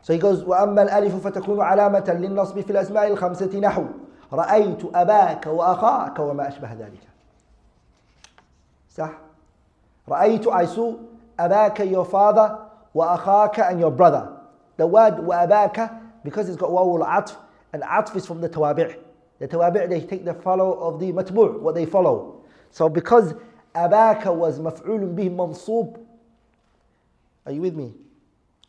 So 0.04 0.14
he 0.14 0.20
goes, 0.20 0.44
وأما 0.44 0.82
الألف 0.82 1.28
فتكون 1.28 1.62
علامة 1.62 2.18
للنصب 2.20 2.60
في 2.60 2.70
الأسماء 2.72 3.08
الخمسة 3.08 3.60
نحو 3.60 3.84
رأيت 4.34 4.96
أباك 4.96 5.46
وأخاك 5.48 6.20
وما 6.20 6.48
أشبه 6.48 6.74
ذلك 6.74 7.08
صح 8.90 9.10
رأيت 10.10 10.48
I 10.48 10.66
saw 10.66 10.94
أباك 11.40 11.80
your 11.92 12.06
father 12.06 12.58
وأخاك 12.96 13.60
and 13.60 13.80
your 13.80 13.92
brother 13.92 14.30
the 14.78 14.88
word 14.88 15.20
وأباك 15.20 15.90
because 16.24 16.50
it's 16.50 16.58
got 16.58 16.70
واو 16.70 16.98
العطف 16.98 17.38
and 17.74 17.84
عطف 17.84 18.16
is 18.16 18.26
from 18.26 18.42
the 18.42 18.50
توابع 18.50 18.96
the 19.40 19.48
توابع 19.48 19.88
they 19.88 20.02
take 20.02 20.26
the 20.26 20.34
follow 20.34 20.74
of 20.74 21.00
the 21.00 21.12
متبوع 21.12 21.62
what 21.62 21.76
they 21.76 21.86
follow 21.86 22.41
so 22.71 22.89
because 22.89 23.35
أباك 23.75 24.25
was 24.25 24.59
مفعول 24.59 25.15
به 25.15 25.29
منصوب 25.29 25.97
are 27.47 27.53
you 27.53 27.61
with 27.61 27.75
me 27.75 27.93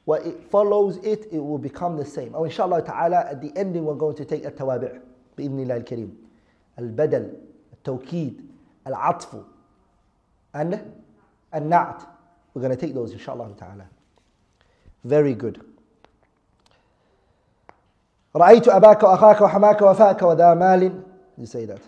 what 0.07 0.25
it 0.25 0.41
follows 0.49 0.97
it, 1.03 1.27
it 1.33 1.37
will 1.37 1.57
become 1.57 1.97
the 1.97 2.05
same. 2.05 2.33
Oh, 2.33 2.45
inshallah 2.45 2.81
ta'ala, 2.81 3.27
at 3.29 3.41
the 3.41 3.51
ending, 3.57 3.83
we're 3.83 3.93
going 3.95 4.15
to 4.15 4.23
take 4.23 4.45
التوابع 4.45 4.99
بإذن 5.37 5.59
الله 5.59 5.83
الكريم. 5.83 6.15
البدل, 6.79 7.33
التوكيد, 7.73 8.41
العطف, 8.87 9.43
and 10.53 10.79
النعت. 11.53 12.03
We're 12.53 12.61
going 12.61 12.73
to 12.73 12.77
take 12.77 12.93
those 12.93 13.11
inshallah 13.11 13.53
ta'ala. 13.57 13.85
Very 15.03 15.33
good. 15.33 15.61
رأيت 18.33 18.67
أباك 18.67 19.03
وأخاك 19.03 19.41
وحماك 19.41 19.81
وفاك 19.81 20.21
وذا 20.21 20.53
مال. 20.53 21.03
You 21.37 21.45
say 21.45 21.65
that. 21.65 21.81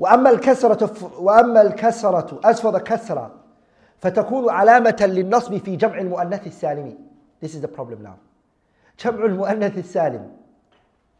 وأما 0.00 0.30
الكسرة 0.30 1.12
وأما 1.18 1.62
الكسرة 1.62 2.40
as 2.42 2.60
كسرة 2.60 3.30
فتكون 3.98 4.50
علامة 4.50 4.96
للنصب 5.00 5.56
في 5.56 5.76
جمع 5.76 5.98
المؤنث 5.98 6.46
السالم. 6.46 6.96
This 7.40 7.54
is 7.54 7.60
the 7.60 7.68
problem 7.68 8.02
now. 8.02 8.16
جمع 8.98 9.24
المؤنث 9.24 9.78
السالم. 9.78 10.30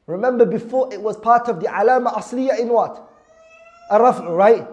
Remember 0.07 0.47
before 0.47 0.93
it 0.93 1.01
was 1.03 1.17
part 1.19 1.49
of 1.49 1.61
the 1.61 1.69
علامة 1.69 2.19
أصلية 2.19 2.59
in 2.59 2.69
what? 2.69 3.03
الرفع, 3.93 4.37
right? 4.37 4.67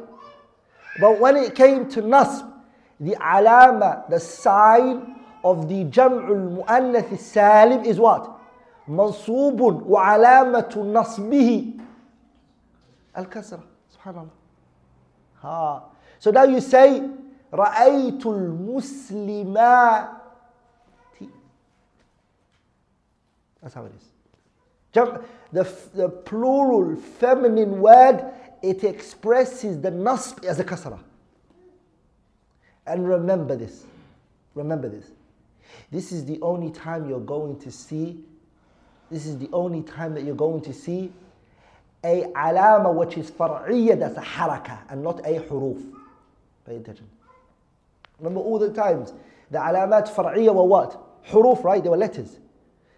But 1.01 1.19
when 1.19 1.35
it 1.35 1.53
came 1.53 1.89
to 1.89 2.01
نصب, 2.01 2.45
the 3.01 3.15
علامة, 3.15 4.09
the 4.09 4.19
sign 4.21 5.15
of 5.43 5.67
the 5.67 5.83
جمع 5.83 6.29
المؤنث 6.29 7.11
السالم 7.11 7.83
is 7.85 7.99
what? 7.99 8.29
منصوب 8.87 9.59
وعلامة 9.89 10.93
نصبه 10.93 11.73
الكسرة. 13.17 13.76
سبحان 14.06 14.14
الله. 14.14 14.30
Ha. 15.42 15.82
So 16.18 16.30
now 16.30 16.44
you 16.44 16.60
say 16.60 17.08
رأيت 17.52 18.26
المسلمات 18.26 20.08
That's 23.62 23.74
how 23.74 23.84
it 23.84 23.92
is. 23.96 24.08
The, 25.52 25.68
the 25.94 26.08
plural 26.08 26.96
feminine 26.96 27.80
word, 27.80 28.32
it 28.62 28.82
expresses 28.84 29.80
the 29.80 29.90
nasb 29.90 30.44
as 30.44 30.58
a 30.58 30.64
kasra. 30.64 30.98
And 32.86 33.08
remember 33.08 33.54
this. 33.54 33.84
Remember 34.54 34.88
this. 34.88 35.06
This 35.90 36.10
is 36.10 36.24
the 36.24 36.40
only 36.42 36.70
time 36.70 37.08
you're 37.08 37.20
going 37.20 37.58
to 37.60 37.70
see, 37.70 38.24
this 39.10 39.26
is 39.26 39.38
the 39.38 39.48
only 39.52 39.82
time 39.82 40.14
that 40.14 40.24
you're 40.24 40.34
going 40.34 40.60
to 40.62 40.72
see 40.72 41.12
a 42.03 42.25
alama 42.35 42.91
which 42.91 43.17
is 43.17 43.31
far'iyya 43.31 43.99
that's 43.99 44.17
a 44.17 44.21
haraka 44.21 44.79
and 44.89 45.03
not 45.03 45.19
a 45.19 45.39
huruf. 45.41 45.83
Pay 46.65 46.77
attention. 46.77 47.07
Remember 48.19 48.41
all 48.41 48.59
the 48.59 48.71
times 48.71 49.13
the 49.51 49.57
alamat 49.57 50.13
far'iyya 50.13 50.53
were 50.53 50.63
what? 50.63 51.25
Huruf, 51.27 51.63
right? 51.63 51.83
They 51.83 51.89
were 51.89 51.97
letters. 51.97 52.39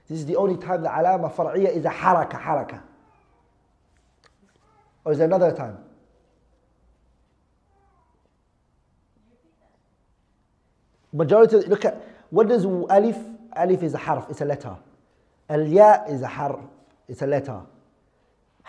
This 0.08 0.20
is 0.20 0.26
the 0.26 0.36
only 0.36 0.58
time 0.58 0.82
the 0.82 0.90
alama 0.90 1.30
far'iyya 1.30 1.76
is 1.76 1.86
a 1.86 1.90
haraka, 1.90 2.42
haraka. 2.42 2.82
Or 5.06 5.12
is 5.14 5.18
there 5.18 5.28
another 5.28 5.56
time? 5.56 5.78
Majority, 11.12 11.58
look 11.68 11.86
at, 11.86 12.02
what 12.30 12.48
does 12.48 12.66
alif? 12.66 13.18
Alif 13.56 13.82
is 13.82 13.94
a 13.96 13.98
harf, 13.98 14.28
it's 14.30 14.42
a 14.42 14.46
letter. 14.46 14.76
Al-ya 15.50 16.06
is 16.08 16.22
a 16.22 16.28
harf, 16.28 16.60
it's 17.08 17.24
a 17.24 17.28
letter. 17.28 17.62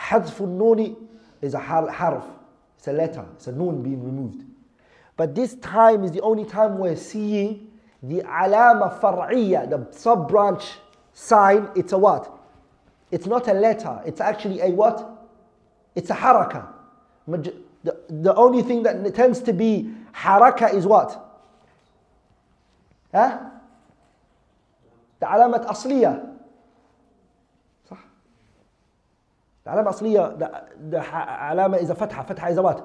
Hazful 0.01 0.49
noni 0.49 0.97
is 1.43 1.55
a 1.55 1.59
harf, 1.59 2.25
it's 2.79 2.89
a 2.89 2.93
letter, 2.93 3.25
it's 3.35 3.47
a 3.47 3.53
non 3.53 3.83
being 3.83 4.03
removed. 4.03 4.45
But 5.17 5.35
this 5.35 5.55
time 5.57 6.05
is 6.05 6.13
the 6.13 6.23
only 6.23 6.47
time 6.47 6.79
we're 6.79 6.97
seeing 6.97 7.71
the 8.03 8.21
alama 8.21 8.99
far'iyya, 9.03 9.69
the 9.69 9.87
sub 9.97 10.29
branch 10.29 10.65
sign. 11.13 11.69
It's 11.77 11.93
a 11.93 11.99
what? 11.99 12.33
It's 13.11 13.27
not 13.27 13.47
a 13.49 13.53
letter, 13.53 14.01
it's 14.07 14.21
actually 14.21 14.61
a 14.61 14.71
what? 14.71 15.07
It's 15.95 16.09
a 16.11 16.15
haraka. 16.15 16.67
The, 17.27 17.55
the 18.09 18.35
only 18.35 18.63
thing 18.63 18.83
that 18.85 19.15
tends 19.15 19.41
to 19.43 19.53
be 19.53 19.91
haraka 20.15 20.73
is 20.73 20.87
what? 20.87 21.27
Huh? 23.13 23.39
The 25.19 25.27
alamat 25.27 25.67
asliyah. 25.67 26.30
العلامة 29.71 29.91
أصلية 29.91 30.37
the, 30.39 30.49
the 30.95 31.01
ح- 31.01 31.29
علامة 31.43 31.77
إذا 31.77 31.95
فتحة 31.95 32.23
فتحة 32.23 32.49
إذا 32.49 32.83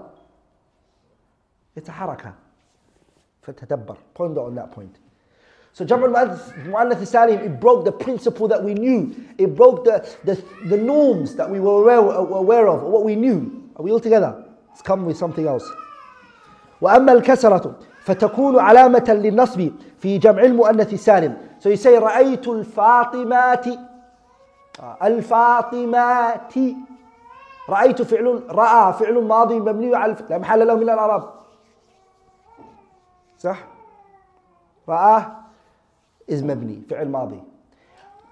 it's 1.80 1.88
a 1.89 1.91
حركة 1.91 2.32
فتدبر 3.41 3.95
ponder 4.13 4.41
on 4.41 4.56
that 4.56 4.71
point 4.71 4.95
so 5.74 5.84
جمع 5.84 6.06
المؤنث 6.06 6.54
المؤنث 6.65 7.02
السالم 7.02 7.39
it 7.39 7.60
broke 7.60 7.86
the 7.86 7.91
principle 7.91 8.48
that 8.48 8.63
we 8.63 8.74
knew 8.74 9.13
it 9.38 9.56
broke 9.56 9.84
the, 9.84 10.06
the, 10.26 10.36
the 10.69 10.78
norms 10.78 11.36
that 11.36 11.50
we 11.50 11.60
were 11.60 11.82
aware, 11.82 11.98
aware 11.98 12.67
of 12.67 12.84
what 12.84 13.04
we 13.04 13.15
knew 13.15 13.63
are 13.76 13.84
we 13.84 13.91
all 13.91 14.00
together 14.00 14.45
let's 14.69 14.82
come 14.82 15.06
with 15.06 15.17
something 15.17 15.48
else 15.48 15.65
وأما 16.82 17.12
الكسرة 17.12 17.76
فتكون 18.04 18.60
علامة 18.60 19.06
للنصب 19.10 19.71
في 20.00 20.17
جمع 20.17 20.43
المؤنث 20.43 20.93
السالم 20.93 21.38
so 21.60 21.69
you 21.69 21.78
say 21.78 21.88
رأيت 21.98 22.48
الفاطمات 22.48 23.67
آه، 23.67 23.80
الفاطمات. 24.80 26.54
رأيت 27.70 28.02
فعل 28.02 28.44
رأى 28.50 28.94
فعل 28.94 29.24
ماضي 29.24 29.60
مبني 29.60 29.96
على. 29.96 30.16
لا 30.30 30.38
محل 30.38 30.68
له 30.68 30.76
من 30.76 30.90
الأعراب. 30.90 31.30
صح؟ 33.38 33.64
رأى 34.90 35.22
is 36.32 36.44
مبني 36.44 36.82
فعل 36.90 37.10
ماضي. 37.10 37.44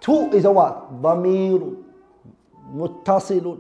تو 0.02 0.30
a 0.32 0.44
what 0.44 0.94
ضمير 0.94 1.74
متصل 2.74 3.58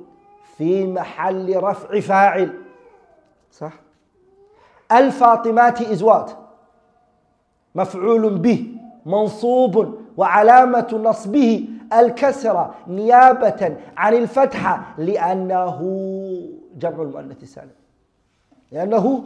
في 0.58 0.88
محل 0.88 1.64
رفع 1.64 2.00
فاعل. 2.00 2.62
صح؟ 3.52 3.72
الفاطمات 4.92 5.82
is 5.82 6.02
what 6.02 6.30
مفعول 7.76 8.38
به 8.38 8.78
منصوب 9.06 10.00
وعلامة 10.18 11.02
نصبه. 11.04 11.68
الكسرة 12.00 12.76
نيابة 12.88 13.78
عن 13.98 14.14
الفتحة 14.14 14.94
لأنه 14.98 15.80
جمع 16.78 17.02
المؤنث 17.02 17.44
السالم 17.44 17.72
لأنه 18.72 19.24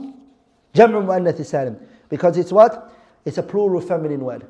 جمع 0.76 0.98
المؤنث 0.98 1.40
السالم 1.40 1.76
because 2.10 2.38
it's 2.38 2.52
what? 2.52 2.92
It's 3.26 3.38
a 3.38 3.44
plural 3.44 3.82
feminine 3.82 4.24
word. 4.24 4.44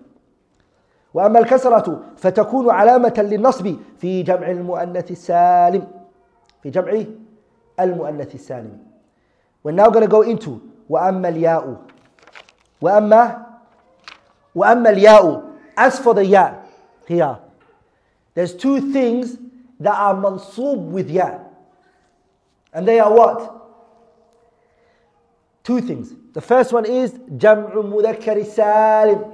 وأما 1.14 1.40
الكسرة 1.40 2.04
فتكون 2.18 2.70
علامة 2.70 3.14
للنصب 3.18 3.76
في 4.00 4.24
جمع 4.24 4.52
المؤنث 4.52 5.12
السالم. 5.12 5.88
في 6.64 6.70
جمع 6.70 7.04
المؤنث 7.80 8.36
السالم. 8.36 8.78
We're 9.64 9.72
now 9.72 9.90
to 9.90 10.08
go 10.08 10.22
into 10.22 10.60
وأما 10.90 11.30
الياء. 11.30 11.76
وأما 12.82 13.46
وأما 14.56 14.90
الياء. 14.90 15.44
As 15.78 16.00
for 16.00 16.14
the 16.14 16.26
ya 16.26 16.54
here. 17.08 17.38
There's 18.38 18.54
two 18.54 18.94
things 18.94 19.36
that 19.80 19.96
are 19.98 20.14
mansub 20.14 20.78
with 20.94 21.10
ya 21.10 21.40
And 22.72 22.88
they 22.88 23.00
are 23.00 23.12
what? 23.12 23.42
Two 25.64 25.82
things 25.82 26.14
The 26.34 26.42
first 26.42 26.72
one 26.72 26.86
is 26.86 27.14
جمع 27.14 27.74
مذكر 27.74 28.44
سالم 28.44 29.26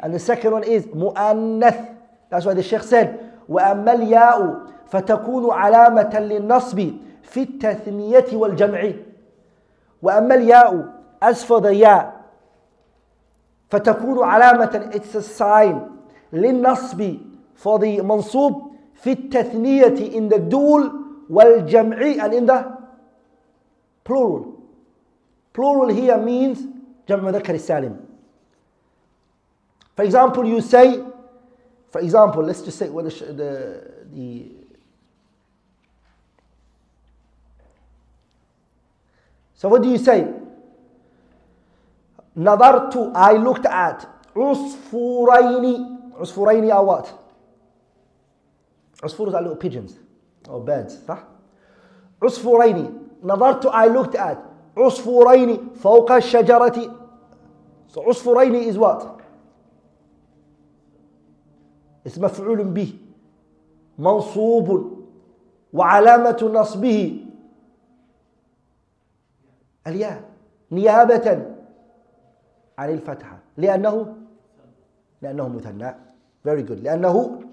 And 0.00 0.14
the 0.14 0.18
second 0.18 0.52
one 0.52 0.64
is 0.64 0.86
مؤنث 0.86 1.96
That's 2.30 2.46
why 2.46 2.54
the 2.54 2.62
Sheikh 2.62 2.80
said 2.82 3.30
وأما 3.46 3.92
الياء 3.92 4.60
فتكون 4.88 5.50
علامة 5.52 6.18
للنصب 6.20 6.90
في 7.22 7.42
التثنية 7.42 8.26
والجمع 8.32 8.92
وأما 10.02 10.34
الياء 10.34 10.94
as 11.20 11.44
for 11.44 11.60
the 11.60 11.72
ياء 11.76 12.24
فتكون 13.68 14.24
علامة 14.24 14.90
it's 14.94 15.14
a 15.14 15.22
sign 15.22 15.90
للنصب 16.32 17.35
for 17.56 17.78
the 17.78 18.00
منصوب 18.02 18.72
في 18.94 19.12
التثنية 19.12 20.10
in 20.18 20.28
the 20.28 20.38
dual 20.38 20.90
والجمع 21.30 21.96
and 22.20 22.34
in 22.34 22.46
the 22.46 22.64
plural 24.04 24.44
plural 25.52 25.88
here 25.88 26.16
means 26.18 26.58
جمع 27.08 27.22
مذكر 27.30 27.54
السالم 27.54 27.96
for 29.96 30.04
example 30.04 30.44
you 30.44 30.60
say 30.60 31.02
for 31.90 32.00
example 32.00 32.42
let's 32.42 32.60
just 32.62 32.78
say 32.78 32.88
what 32.90 33.04
the, 33.04 33.24
the, 33.32 33.90
the 34.14 34.52
so 39.54 39.68
what 39.68 39.82
do 39.82 39.88
you 39.90 39.98
say 39.98 40.26
نظرت 42.36 43.12
I 43.14 43.32
looked 43.32 43.64
at 43.66 44.06
عصفورين 44.36 45.96
عصفورين 46.20 46.70
are 46.70 46.84
what 46.84 47.25
عصفور 49.04 49.30
are 49.30 49.42
little 49.42 49.56
pigeons. 49.56 49.92
or 50.48 50.60
birds 50.60 50.98
صح؟ 51.08 51.24
عصفورين. 52.22 53.08
نظرت 53.22 53.66
I 53.66 53.88
looked 53.88 54.14
at. 54.14 54.36
عصفورين 54.76 55.74
فوق 55.74 56.12
الشجرة. 56.12 56.94
So 57.88 58.02
عصفورين 58.08 58.72
is 58.72 58.76
what 58.78 59.16
اسم 62.06 62.24
مفعول 62.24 62.64
به. 62.64 62.98
منصوب. 63.98 64.96
وعلامة 65.72 66.50
نصبه. 66.54 67.26
الياء. 69.86 70.24
نيابة 70.72 71.56
عن 72.78 72.90
الفتحة. 72.90 73.38
لأنه 73.56 74.16
لأنه 75.22 75.48
مثنى. 75.48 75.94
Very 76.44 76.62
good. 76.62 76.82
لأنه 76.82 77.45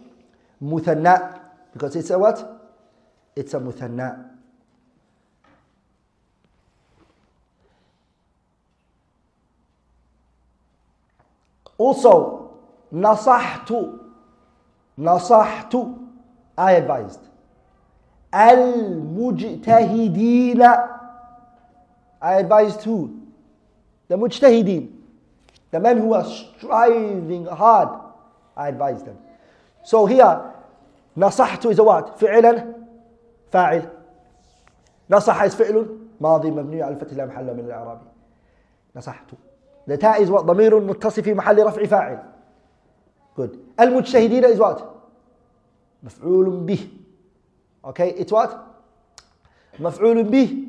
muthanna 0.63 1.41
because 1.73 1.95
it's 1.95 2.09
a 2.09 2.17
what? 2.17 2.61
It's 3.35 3.53
a 3.53 3.59
muthanna. 3.59 4.29
Also, 11.77 12.49
نصحت 12.93 13.73
نصحت 14.97 15.75
I 16.55 16.73
advised. 16.73 17.19
Al-mujtahidina, 18.31 20.99
I 22.21 22.35
advised 22.35 22.83
who? 22.83 23.21
The 24.07 24.15
mujtahideen, 24.15 24.91
the 25.71 25.79
men 25.79 25.97
who 25.97 26.13
are 26.13 26.25
striving 26.25 27.47
hard, 27.47 27.89
I 28.55 28.67
advised 28.67 29.07
them. 29.07 29.17
So 29.83 30.05
here 30.05 30.51
نصحت 31.17 31.67
is 31.67 31.79
what 31.79 32.17
فعلا 32.17 32.73
فاعل. 33.51 33.89
نصح 35.09 35.43
is 35.43 35.55
فعل 35.55 35.97
ماضي 36.21 36.51
مبني 36.51 36.81
على 36.81 36.95
الفتح 36.95 37.13
لا 37.13 37.25
محل 37.25 37.53
من 37.53 37.59
الإعراب 37.59 38.01
نصحت. 38.95 39.25
the 39.89 39.97
تاء 39.97 40.25
is 40.25 40.29
what 40.29 40.41
ضمير 40.41 40.79
متصل 40.79 41.23
في 41.23 41.33
محل 41.33 41.63
رفع 41.65 41.85
فاعل. 41.85 42.23
Good. 43.37 43.57
المجتهدين 43.79 44.43
is 44.55 44.59
what 44.59 44.81
مفعول 46.03 46.49
به. 46.65 46.87
Okay. 47.85 48.13
it's 48.19 48.31
what 48.31 48.49
مفعول 49.79 50.23
به. 50.23 50.67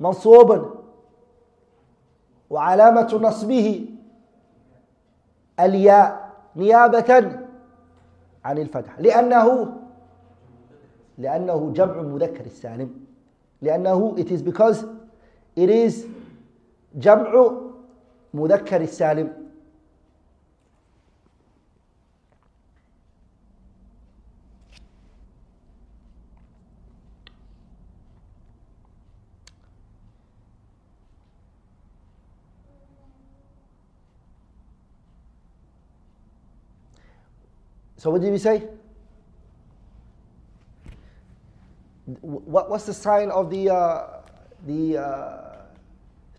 منصوب. 0.00 0.80
وعلامة 2.50 3.18
نصبه. 3.22 3.86
الياء. 5.60 6.29
نيابة 6.56 7.38
عن 8.44 8.58
الفتح. 8.58 9.00
لأنه 9.00 9.76
لأنه 11.18 11.72
جمع 11.74 12.02
مذكر 12.02 12.46
السالم. 12.46 12.90
لأنه 13.62 14.16
it 14.16 14.30
is 14.30 14.42
because 14.42 14.84
it 15.56 15.70
is 15.70 16.06
جمع 16.94 17.50
مذكر 18.34 18.80
السالم. 18.80 19.39
So 38.00 38.08
what 38.08 38.22
did 38.22 38.32
we 38.32 38.38
say? 38.38 38.66
What 42.22 42.70
was 42.70 42.86
the 42.86 42.94
sign 42.94 43.30
of 43.30 43.50
the 43.50 43.68
uh, 43.68 44.22
the 44.66 44.96
uh. 44.96 45.56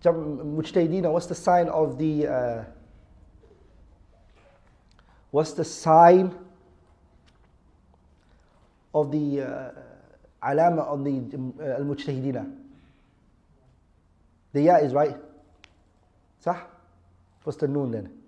What's 0.02 1.28
the 1.28 1.36
sign 1.36 1.70
of 1.70 2.00
the 2.00 2.26
uh, 2.26 2.64
what's 5.30 5.54
the 5.54 5.64
sign 5.64 6.34
of 8.96 9.12
the 9.12 9.42
uh, 9.42 9.72
alama 10.42 10.82
on 10.82 11.04
the 11.04 11.38
um, 11.38 11.54
uh, 11.62 11.78
al-mujtahideen? 11.78 12.58
The 14.54 14.62
ya 14.64 14.78
is 14.78 14.94
right. 14.94 15.16
صح? 16.44 16.58
What's 17.44 17.60
the 17.60 17.68
noon 17.68 17.92
then? 17.92 18.21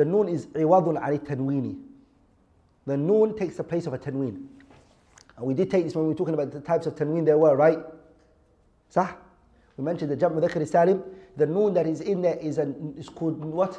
The 0.00 0.06
noon 0.06 0.30
is 0.30 0.46
iwadun 0.46 0.98
ali 0.98 1.18
tanwini. 1.18 1.76
The 2.86 2.96
noon 2.96 3.36
takes 3.36 3.58
the 3.58 3.64
place 3.64 3.86
of 3.86 3.92
a 3.92 3.98
tanween. 3.98 4.46
And 5.36 5.46
we 5.46 5.52
did 5.52 5.70
take 5.70 5.84
this 5.84 5.94
when 5.94 6.04
we 6.06 6.08
were 6.08 6.14
talking 6.14 6.32
about 6.32 6.50
the 6.52 6.60
types 6.60 6.86
of 6.86 6.94
tanween 6.94 7.26
there 7.26 7.36
were, 7.36 7.54
right? 7.54 7.78
Sah? 8.88 9.12
We 9.76 9.84
mentioned 9.84 10.10
the 10.10 10.16
jam' 10.16 10.32
mudhakkar 10.32 10.66
salim. 10.66 11.02
The 11.36 11.44
noon 11.44 11.74
that 11.74 11.86
is 11.86 12.00
in 12.00 12.22
there 12.22 12.36
is, 12.36 12.56
an, 12.56 12.94
is 12.96 13.10
called 13.10 13.44
what? 13.44 13.78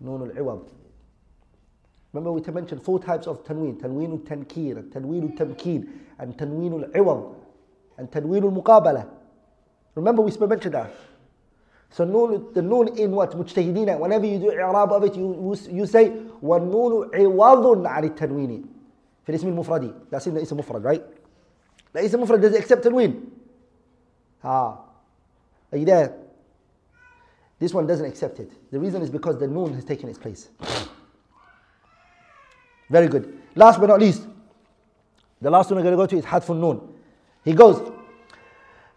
Noon 0.00 0.20
al-iwad. 0.20 0.68
Remember 2.12 2.30
we 2.30 2.52
mentioned 2.52 2.82
four 2.82 3.00
types 3.00 3.26
of 3.26 3.44
tanween. 3.44 3.80
Tanween 3.80 4.10
al-tankir, 4.10 4.82
tanween 4.90 5.30
al-tamkeen, 5.30 5.88
and 6.18 6.36
tanween 6.36 6.74
al-iwad, 6.74 7.36
and 7.96 8.10
tanween 8.10 8.42
al-muqabala. 8.42 9.08
Remember 9.94 10.20
we 10.20 10.46
mentioned 10.46 10.74
that. 10.74 10.92
So 11.92 12.04
noon, 12.04 12.52
the 12.54 12.62
noon 12.62 12.96
in 12.98 13.12
what? 13.12 13.32
مجتهدين. 13.32 13.98
Whenever 13.98 14.26
you 14.26 14.38
do 14.38 14.50
i'rab 14.50 14.92
of 14.92 15.04
it, 15.04 15.14
you, 15.14 15.56
you 15.70 15.86
say 15.86 16.10
والنون 16.42 17.10
عوض 17.14 17.86
عن 17.86 18.04
التنوين. 18.04 18.64
في 19.24 19.32
الاسم 19.32 19.48
المفردي. 19.48 19.94
That's 20.10 20.26
in 20.26 20.34
the 20.34 20.40
اسم 20.40 20.56
مفرد, 20.56 20.82
right? 20.82 21.02
The 21.92 22.00
اسم 22.00 22.20
مفرد 22.22 22.40
does 22.40 22.54
it 22.54 22.60
accept 22.60 22.84
tanween? 22.84 23.30
Ah. 24.42 24.78
Are 25.70 25.78
you 25.78 25.84
there? 25.84 26.14
This 27.58 27.72
one 27.72 27.86
doesn't 27.86 28.06
accept 28.06 28.40
it. 28.40 28.50
The 28.70 28.78
reason 28.78 29.02
is 29.02 29.10
because 29.10 29.38
the 29.38 29.46
noon 29.46 29.74
has 29.74 29.84
taken 29.84 30.08
its 30.08 30.18
place. 30.18 30.48
Very 32.90 33.08
good. 33.08 33.38
Last 33.54 33.80
but 33.80 33.86
not 33.86 34.00
least, 34.00 34.26
the 35.40 35.50
last 35.50 35.70
one 35.70 35.76
we're 35.76 35.82
going 35.82 35.92
to 35.92 35.96
go 35.96 36.06
to 36.06 36.16
is 36.16 36.24
حذف 36.24 36.50
النون. 36.50 36.88
He 37.44 37.52
goes, 37.52 37.80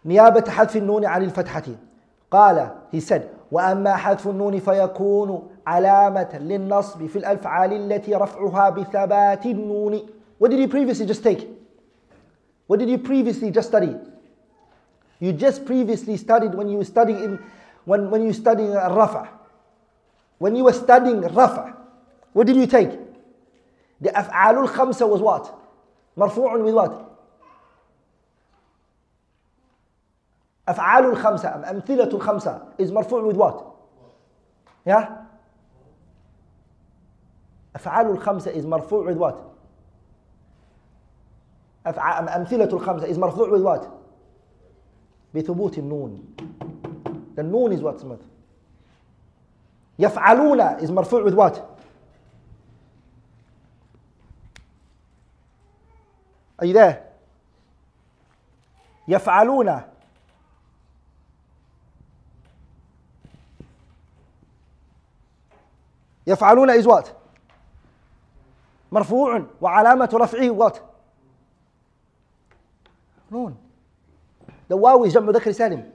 نيابة 0.04 0.50
حذف 0.50 0.76
النون 0.76 1.04
عن 1.04 1.30
الفتحة. 1.30 1.76
قال, 2.30 2.70
he 2.92 3.00
said, 3.00 3.30
وأما 3.52 3.96
حذف 3.96 4.28
النون 4.28 4.58
فيكون 4.58 5.48
علامة 5.66 6.38
للنصب 6.38 7.06
في 7.06 7.18
الأفعال 7.18 7.72
التي 7.72 8.14
رفعها 8.14 8.70
بثبات 8.70 9.46
النون. 9.46 10.00
What 10.38 10.50
did 10.50 10.60
you 10.60 10.68
previously 10.68 11.06
just 11.06 11.22
take? 11.22 11.48
What 12.66 12.78
did 12.78 12.90
you 12.90 12.98
previously 12.98 13.50
just 13.50 13.68
study? 13.68 13.94
You 15.20 15.32
just 15.32 15.64
previously 15.64 16.16
studied 16.16 16.54
when 16.54 16.68
you 16.68 16.78
were 16.78 16.84
studying 16.84 17.22
in 17.22 17.38
when, 17.84 18.10
when 18.10 18.20
you 18.22 18.28
were 18.28 18.32
studying 18.32 18.72
Rafa. 18.72 19.28
When 20.38 20.56
you 20.56 20.64
were 20.64 20.72
studying 20.72 21.20
Rafa, 21.22 21.74
what 22.32 22.46
did 22.46 22.56
you 22.56 22.66
take? 22.66 22.90
The 24.00 24.10
Af'alul 24.10 24.68
Khamsa 24.68 25.08
was 25.08 25.20
what? 25.20 25.54
مرفوع 26.18 26.64
with 26.64 26.74
what? 26.74 27.05
أفعال 30.68 31.04
الخمسة 31.04 31.70
أمثلة 31.70 32.04
الخمسة 32.04 32.62
is 32.78 32.90
مرفوع 32.90 33.22
with 33.32 33.36
what? 33.36 33.64
Yeah? 34.84 35.08
أفعال 37.76 38.06
الخمسة 38.06 38.52
is 38.52 38.64
مرفوع 38.64 39.06
with 39.06 39.16
what? 39.16 39.36
أفعال 41.86 42.28
أمثلة 42.28 42.72
الخمسة 42.72 43.06
is 43.06 43.18
مرفوع 43.18 43.50
with 43.50 43.62
what? 43.62 43.88
بثبوت 45.34 45.78
النون. 45.78 46.34
Noon 47.38 47.72
is 47.72 47.82
what 47.82 48.00
Smith? 48.00 48.22
يفعلون 49.98 50.80
is 50.80 50.90
مرفوع 50.90 51.24
with 51.24 51.34
what? 51.34 51.62
You 56.62 56.72
there? 56.72 57.02
يفعلون 59.08 59.82
يفعلون 66.26 66.70
is 66.82 66.86
what? 66.86 67.08
مرفوع 68.92 69.42
وعلامة 69.60 70.10
رفعه 70.14 70.58
what? 70.58 70.78
نون 73.32 73.56
is 74.70 75.12
جمع 75.12 75.30
ذكر 75.30 75.52
سالم 75.52 75.90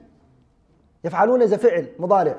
يفعلون 1.04 1.48
a 1.48 1.56
فعل 1.56 1.88
مضارع 1.98 2.38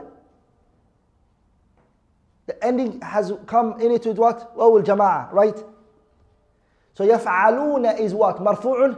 The 2.46 2.62
ending 2.62 3.00
has 3.02 3.32
come 3.46 3.80
in 3.80 3.92
it 3.92 4.06
with 4.06 4.18
what? 4.18 4.52
واو 4.56 4.78
الجماعة 4.78 5.32
right? 5.34 5.58
So 6.94 7.04
يفعلون 7.04 7.86
is 7.98 8.14
what? 8.14 8.42
مرفوع 8.42 8.96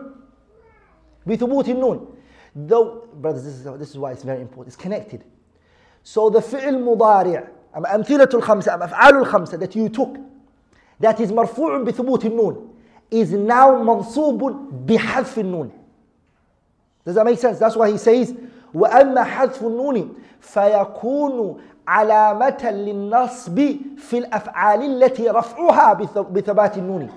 بثبوت 1.28 1.70
النون 1.70 2.16
Though, 2.56 3.06
brothers, 3.14 3.44
this 3.44 3.54
is, 3.56 3.64
this 3.78 3.90
is 3.90 3.98
why 3.98 4.14
it's 4.14 4.24
very 4.24 4.40
important. 4.40 4.74
It's 4.74 4.82
connected. 4.82 5.26
So 6.04 6.30
the 6.30 6.40
فعل 6.40 6.84
مضارع 6.84 7.48
أما 7.78 7.96
أمثلة 7.96 8.30
الخمسة 8.34 8.74
أما 8.74 8.86
أفعال 8.86 9.16
الخمسة 9.16 9.58
that 9.58 9.76
you 9.76 9.90
took 9.90 10.18
that 11.00 11.20
is 11.20 11.32
مرفوع 11.32 11.84
بثبوت 11.84 12.26
النون 12.26 12.70
is 13.12 13.32
now 13.32 13.72
منصوب 13.72 14.42
بحذف 14.88 15.40
النون. 15.40 15.72
Does 17.06 17.16
that 17.16 17.26
make 17.26 17.38
sense? 17.38 17.60
That's 17.60 17.76
why 17.76 17.92
he 17.92 17.98
says 17.98 18.34
وأما 18.74 19.24
حذف 19.24 19.64
النون 19.64 20.16
فيكون 20.40 21.58
علامة 21.88 22.72
للنصب 22.72 23.60
في 23.98 24.18
الأفعال 24.18 25.04
التي 25.04 25.30
رفعها 25.30 25.94
بثبات 25.94 26.78
النون. 26.78 27.10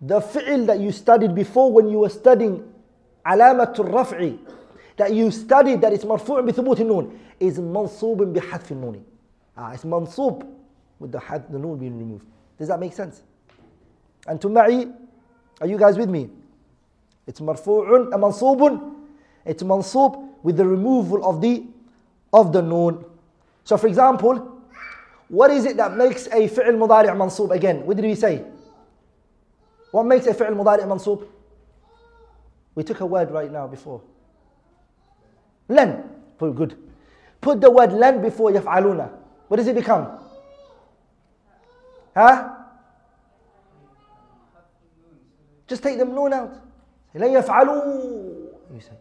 The 0.00 0.20
fi'l 0.20 0.66
that 0.66 0.80
you 0.80 0.92
studied 0.92 1.34
before 1.34 1.72
when 1.72 1.88
you 1.88 2.00
were 2.00 2.10
studying 2.10 2.62
علامة 3.26 3.74
الرفع 3.78 4.32
that 4.96 5.12
you 5.12 5.30
studied 5.30 5.80
that 5.80 5.92
it's 5.92 6.04
مرفوع 6.04 6.40
بثبوت 6.40 6.80
النون 6.80 7.10
is 7.40 7.58
منصوب 7.58 8.22
بحذف 8.22 8.72
النون. 8.72 9.02
Ah, 9.56 9.72
it's 9.72 9.84
mansub 9.84 10.46
with 10.98 11.12
the 11.12 11.20
had 11.20 11.50
the 11.50 11.58
noon 11.58 11.78
being 11.78 11.98
removed. 11.98 12.26
Does 12.58 12.68
that 12.68 12.80
make 12.80 12.92
sense? 12.92 13.22
And 14.26 14.40
to 14.40 14.48
ma'i, 14.48 14.92
are 15.60 15.66
you 15.66 15.78
guys 15.78 15.96
with 15.96 16.08
me? 16.08 16.30
It's 17.26 17.40
marfu'un 17.40 18.12
and 18.12 18.22
mansubun. 18.22 18.94
It's 19.44 19.62
mansub 19.62 20.28
with 20.42 20.56
the 20.56 20.66
removal 20.66 21.24
of 21.24 21.40
the 21.40 21.66
of 22.32 22.52
the 22.52 22.62
noon. 22.62 23.04
So 23.64 23.76
for 23.76 23.86
example, 23.86 24.60
what 25.28 25.50
is 25.50 25.64
it 25.64 25.76
that 25.76 25.96
makes 25.96 26.26
a 26.26 26.48
fi'l 26.48 26.76
mudari' 26.76 27.08
mansub 27.16 27.50
again? 27.50 27.86
What 27.86 27.96
did 27.96 28.06
we 28.06 28.14
say? 28.14 28.44
What 29.90 30.04
makes 30.04 30.26
a 30.26 30.34
fi'l 30.34 30.54
mudari' 30.54 30.82
mansub? 30.82 31.26
We 32.74 32.82
took 32.82 33.00
a 33.00 33.06
word 33.06 33.30
right 33.30 33.50
now 33.50 33.66
before. 33.68 34.02
Lan. 35.68 36.10
Good. 36.38 36.76
Put 37.40 37.60
the 37.60 37.70
word 37.70 37.92
lan 37.92 38.20
before 38.20 38.50
yaf'aluna. 38.50 39.10
What 39.48 39.58
does 39.58 39.66
it 39.66 39.74
become? 39.74 40.18
Huh? 42.16 42.50
Just 45.66 45.82
take 45.82 45.98
the 45.98 46.04
noon 46.04 46.32
out. 46.32 46.54
لن 47.14 47.32
يفعلوا. 47.42 48.74
You 48.74 48.80
say. 48.80 48.96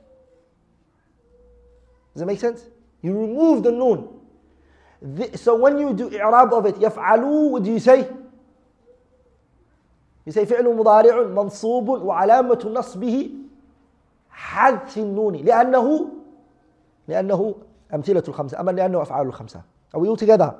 Does 2.14 2.20
that 2.22 2.26
make 2.26 2.40
sense? 2.40 2.70
You 3.02 3.18
remove 3.18 3.64
the 3.64 3.72
noon. 3.72 4.08
The, 5.02 5.38
so 5.38 5.56
when 5.56 5.78
you 5.78 5.94
do 5.94 6.10
i'rab 6.18 6.54
of 6.54 6.66
it, 6.66 6.76
يفعلوا, 6.76 7.52
what 7.52 7.64
do 7.64 7.72
you 7.72 7.80
say? 7.80 8.08
You 10.26 10.32
say 10.32 10.46
فعل 10.46 10.76
مضارع 10.76 11.24
منصوب 11.24 11.90
وعلامة 11.90 12.72
نصبه 12.74 13.32
حذف 14.30 14.98
النون 14.98 15.36
لأنه 15.36 16.10
لأنه 17.08 17.56
أمثلة 17.94 18.24
الخمسة 18.28 18.60
أما 18.60 18.72
لأنه 18.72 19.02
أفعال 19.02 19.28
الخمسة 19.28 19.62
Are 19.93 20.01
we 20.01 20.09
all 20.09 20.17
together? 20.17 20.55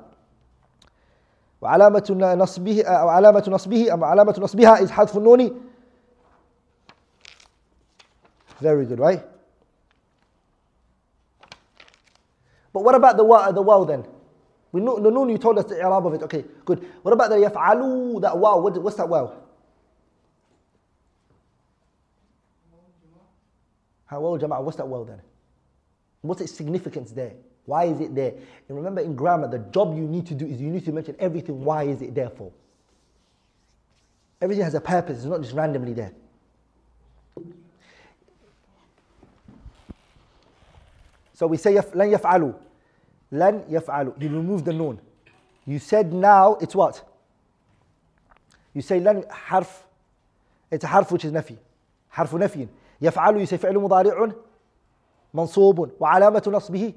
وعلامة 1.61 2.37
نصبه 2.39 2.83
أو 2.83 3.09
علامة 3.09 3.45
نصبه 3.49 3.95
أم 3.95 4.05
علامة 4.05 4.35
نصبها 4.39 4.81
is 4.81 4.91
حذف 4.91 5.17
النون 5.17 5.61
Very 8.61 8.87
good, 8.87 8.99
right? 8.99 9.25
But 12.73 12.83
what 12.85 12.95
about 12.95 13.17
the 13.17 13.25
wa, 13.25 13.53
the 13.53 13.63
wow 13.63 13.85
then? 13.85 14.05
We 14.73 14.81
know, 14.81 14.99
the 14.99 15.11
noon 15.11 15.29
you 15.31 15.39
told 15.39 15.59
us 15.59 15.65
the 15.67 15.77
i'rab 15.77 16.07
of 16.07 16.15
it. 16.15 16.23
Okay, 16.25 16.45
good. 16.65 16.85
What 17.03 17.13
about 17.13 17.31
the 17.31 17.37
yaf'alu, 17.37 18.21
that 18.21 18.37
wow? 18.37 18.59
What, 18.59 18.83
what's 18.83 18.97
that 18.97 19.09
wow? 19.09 19.33
How 24.07 24.21
wow 24.21 24.39
jama'a? 24.39 24.63
What's 24.63 24.77
that 24.77 24.89
wow 24.89 25.05
then? 25.05 25.21
What's 26.23 26.41
its 26.41 26.55
significance 26.55 27.13
there? 27.13 27.35
Why 27.67 27.85
is 27.85 28.01
it 28.01 28.15
there? 28.15 28.33
And 28.69 28.77
remember 28.77 29.01
in 29.03 29.15
grammar, 29.15 29.49
the 29.49 29.59
job 29.59 29.95
you 29.97 30.05
need 30.07 30.27
to 30.29 30.35
do 30.35 30.47
is 30.47 30.61
you 30.61 30.71
need 30.71 30.85
to 30.87 30.93
mention 30.93 31.15
everything. 31.19 31.65
Why 31.65 31.83
is 31.85 32.01
it 32.03 32.15
there 32.15 32.31
for? 32.31 32.51
Everything 34.41 34.65
has 34.65 34.75
a 34.75 34.81
purpose. 34.81 35.19
It's 35.19 35.27
not 35.27 35.43
just 35.43 35.55
randomly 35.55 35.93
there. 35.93 36.13
So 41.35 41.47
we 41.47 41.57
say 41.57 41.75
يف- 41.75 41.95
لن 41.95 42.13
يفعلوا 42.13 42.53
لن 43.33 43.65
يفعلوا 43.69 44.13
you 44.19 44.29
remove 44.29 44.65
the 44.65 44.73
noon 44.73 44.99
you 45.67 45.79
said 45.79 46.13
now 46.13 46.55
it's 46.57 46.75
what 46.75 47.03
you 48.75 48.83
say 48.83 48.99
لن 49.01 49.25
حرف 49.31 49.85
it's 50.73 50.85
a 50.85 50.87
حرف 50.89 51.13
which 51.13 51.25
is 51.25 51.33
نفي 51.33 51.57
حرف 52.11 52.35
نفي 52.35 52.67
يفعل 53.01 53.47
you 53.47 53.49
say 53.49 53.57
فعل 53.57 53.79
مضارع 53.79 54.33
منصوب 55.35 55.91
وعلامة 56.01 56.43
نصبه 56.47 56.93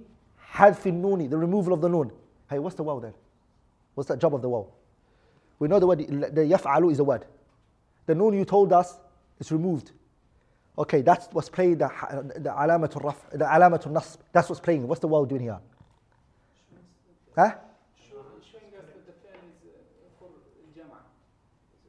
حذف 0.51 0.87
النون 0.87 1.29
the 1.29 1.37
removal 1.37 1.73
of 1.73 1.81
the 1.81 1.89
noon 1.89 2.11
hey 2.49 2.59
what's 2.59 2.75
the 2.75 2.83
wow 2.83 2.99
then 2.99 3.13
what's 3.95 4.07
the 4.09 4.17
job 4.17 4.33
of 4.35 4.41
the 4.41 4.49
wow 4.49 4.67
we 5.59 5.67
know 5.67 5.79
the 5.79 5.87
word 5.87 5.99
the 5.99 6.41
يفعل 6.45 6.91
is 6.91 6.99
a 6.99 7.03
word 7.03 7.25
the 8.07 8.15
noon 8.15 8.33
you 8.33 8.45
told 8.45 8.71
us 8.73 8.97
is 9.39 9.51
removed 9.51 9.91
Okay, 10.77 11.01
that's 11.01 11.27
what's 11.33 11.49
playing 11.49 11.77
the, 11.77 11.87
the 12.37 12.49
علامة 12.49 12.89
الرفع, 12.95 13.29
the 13.33 13.43
علامة 13.45 13.81
النصب. 13.87 14.19
That's 14.31 14.47
what's 14.49 14.61
playing. 14.61 14.87
What's 14.87 15.01
the 15.01 15.07
wow 15.07 15.25
doing 15.25 15.41
here? 15.41 15.59
Huh? 17.37 17.51
Showing 17.99 18.63
us 18.79 18.85
that 18.87 19.05
the 19.05 19.11
fail 19.21 19.41
is 19.51 19.67
uh, 19.67 20.17
for 20.17 20.29
Jama. 20.75 20.99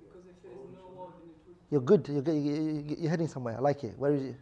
Because 0.03 0.27
if 0.29 0.43
there 0.43 0.53
is 0.53 0.71
no 0.75 1.01
word 1.01 1.15
in 1.23 1.31
it, 1.31 1.37
would- 1.47 1.57
You're 1.71 1.81
good. 1.81 2.09
You're, 2.09 2.23
good. 2.23 2.35
You- 2.35 2.85
you- 2.89 2.97
you're 3.03 3.11
heading 3.11 3.29
somewhere. 3.29 3.57
I 3.57 3.61
like 3.61 3.85
it. 3.85 3.97
Where 3.97 4.13
is 4.15 4.23
it? 4.25 4.37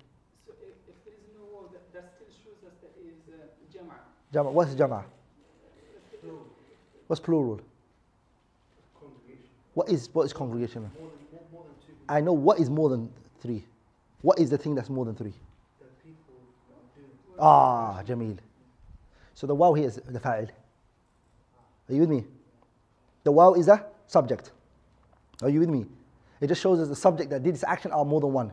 Jama. 4.36 4.52
What's 4.52 4.76
jama? 4.76 5.06
What's 7.08 7.22
plural? 7.22 7.62
What 9.74 9.88
is 9.88 10.10
what 10.12 10.24
is 10.24 10.34
congregation? 10.34 10.92
I 12.10 12.20
know 12.20 12.34
what 12.34 12.60
is 12.60 12.70
more 12.70 12.90
than 12.90 13.10
three. 13.40 13.64
What 14.22 14.38
is 14.38 14.50
the 14.50 14.58
thing 14.58 14.76
that's 14.76 14.90
more 14.90 15.06
than 15.06 15.16
three? 15.16 15.34
Ah, 17.40 18.04
Jamil. 18.06 18.38
So 19.36 19.48
the 19.48 19.56
wow 19.56 19.74
here 19.74 19.88
is 19.88 20.02
the 20.06 20.20
fa'il. 20.20 20.50
Are 21.88 21.94
you 21.94 22.02
with 22.02 22.10
me? 22.10 22.26
The 23.24 23.32
wow 23.32 23.54
is 23.54 23.70
a 23.70 23.86
subject. 24.08 24.52
Are 25.44 25.50
you 25.50 25.62
with 25.62 25.70
me? 25.70 25.86
It 26.42 26.48
just 26.48 26.62
shows 26.62 26.82
us 26.82 26.90
the 26.90 26.96
subject 26.96 27.30
that 27.30 27.42
did 27.42 27.54
this 27.54 27.64
action 27.64 27.92
are 27.94 28.04
more 28.04 28.20
than 28.20 28.34
one. 28.34 28.52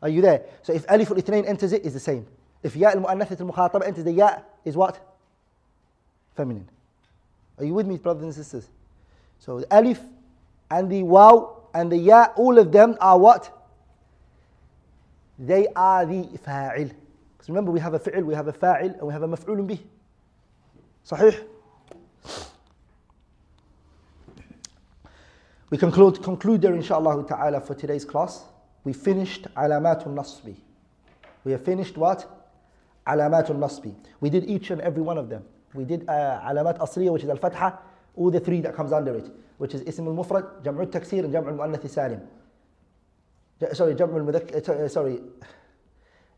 Are 0.00 0.08
you 0.08 0.22
there? 0.22 0.44
So 0.62 0.72
if 0.72 0.84
alif 0.88 1.10
al-ithnain 1.10 1.48
enters 1.48 1.72
it, 1.72 1.84
it's 1.84 1.94
the 1.94 2.00
same. 2.00 2.24
If 2.62 2.76
ya 2.76 2.90
al-mu'annathat 2.90 3.40
al-mukhataba 3.40 3.84
enters 3.84 4.04
the 4.04 4.12
ya, 4.12 4.38
is 4.66 4.76
what? 4.76 5.00
Feminine. 6.34 6.68
Are 7.58 7.64
you 7.64 7.72
with 7.72 7.86
me, 7.86 7.96
brothers 7.96 8.24
and 8.24 8.34
sisters? 8.34 8.68
So 9.38 9.60
the 9.60 9.74
alif 9.74 10.00
and 10.70 10.90
the 10.90 11.02
waw 11.02 11.54
and 11.72 11.90
the 11.90 11.96
ya, 11.96 12.26
all 12.36 12.58
of 12.58 12.72
them 12.72 12.96
are 13.00 13.18
what? 13.18 13.52
They 15.38 15.68
are 15.74 16.04
the 16.04 16.24
fa'il. 16.44 16.90
Because 17.32 17.48
remember, 17.48 17.70
we 17.70 17.80
have 17.80 17.94
a 17.94 17.98
fi'il, 17.98 18.24
we 18.24 18.34
have 18.34 18.48
a 18.48 18.52
fa'il, 18.52 18.98
and 18.98 19.02
we 19.02 19.12
have 19.12 19.22
a 19.22 19.28
maf'ul 19.28 19.66
bih. 19.66 19.80
Sahih? 21.08 21.44
We 25.70 25.78
conclude, 25.78 26.22
conclude 26.22 26.62
there, 26.62 26.74
inshallah 26.74 27.26
ta'ala, 27.26 27.60
for 27.60 27.74
today's 27.74 28.04
class. 28.04 28.44
We 28.84 28.92
finished 28.92 29.46
alamatun 29.54 30.14
nasbi. 30.14 30.56
We 31.44 31.52
have 31.52 31.64
finished 31.64 31.96
what? 31.96 32.35
Alamatun 33.06 33.58
nasbi. 33.58 33.94
We 34.20 34.30
did 34.30 34.44
each 34.44 34.70
and 34.70 34.80
every 34.80 35.02
one 35.02 35.18
of 35.18 35.28
them. 35.28 35.44
We 35.74 35.84
did 35.84 36.08
uh, 36.08 36.40
alamat 36.44 36.78
asliya, 36.78 37.12
which 37.12 37.22
is 37.24 37.28
al-fatha, 37.28 37.78
all 38.16 38.30
the 38.30 38.40
three 38.40 38.60
that 38.62 38.74
comes 38.74 38.92
under 38.92 39.14
it, 39.14 39.30
which 39.58 39.74
is 39.74 39.82
ism 39.82 40.06
al-mufrad, 40.08 40.62
jam'u 40.62 40.80
al-taksir, 40.80 41.24
and 41.24 41.32
jam'u 41.34 41.48
al-mu'annath 41.48 41.88
salim. 41.90 42.20
ج- 43.60 43.72
sorry 43.74 43.94
جمع 43.94 44.16
المذكر 44.16 44.88
sorry 44.88 45.18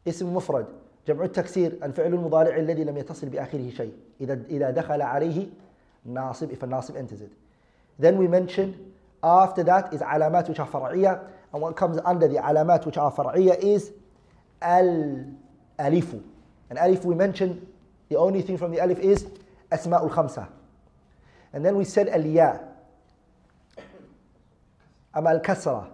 اسم 0.08 0.34
مفرد 0.34 0.66
جمع 1.08 1.24
التكسير 1.24 1.78
الفعل 1.82 2.14
المضارع 2.14 2.56
الذي 2.56 2.84
لم 2.84 2.96
يتصل 2.96 3.28
بآخره 3.28 3.70
شيء 3.70 3.92
إذا 4.20 4.40
إذا 4.50 4.70
دخل 4.70 5.02
عليه 5.02 5.46
ناصب 6.04 6.50
if 6.52 6.62
a 6.62 6.66
ناصب 6.66 6.96
enters 6.96 7.20
it 7.20 7.32
then 7.98 8.16
we 8.18 8.28
mentioned 8.28 8.74
after 9.24 9.64
that 9.64 9.92
is 9.92 10.00
علامات 10.02 10.48
which 10.48 10.60
are 10.60 10.66
فرعية 10.66 11.20
and 11.52 11.60
what 11.60 11.74
comes 11.76 11.98
under 12.04 12.28
the 12.28 12.38
علامات 12.38 12.86
which 12.86 12.96
are 12.98 13.10
فرعية 13.10 13.54
is 13.76 13.90
الألف 14.62 16.14
And 16.70 16.78
alif 16.78 17.04
we 17.04 17.14
mentioned, 17.14 17.66
the 18.08 18.16
only 18.16 18.42
thing 18.42 18.58
from 18.58 18.72
the 18.72 18.80
alif 18.80 18.98
is 18.98 19.26
asma'ul 19.70 20.10
khamsa. 20.10 20.48
And 21.52 21.64
then 21.64 21.76
we 21.76 21.84
said 21.84 22.08
al 22.08 22.24
ya. 22.24 22.58
Al 25.14 25.40
kasra. 25.40 25.88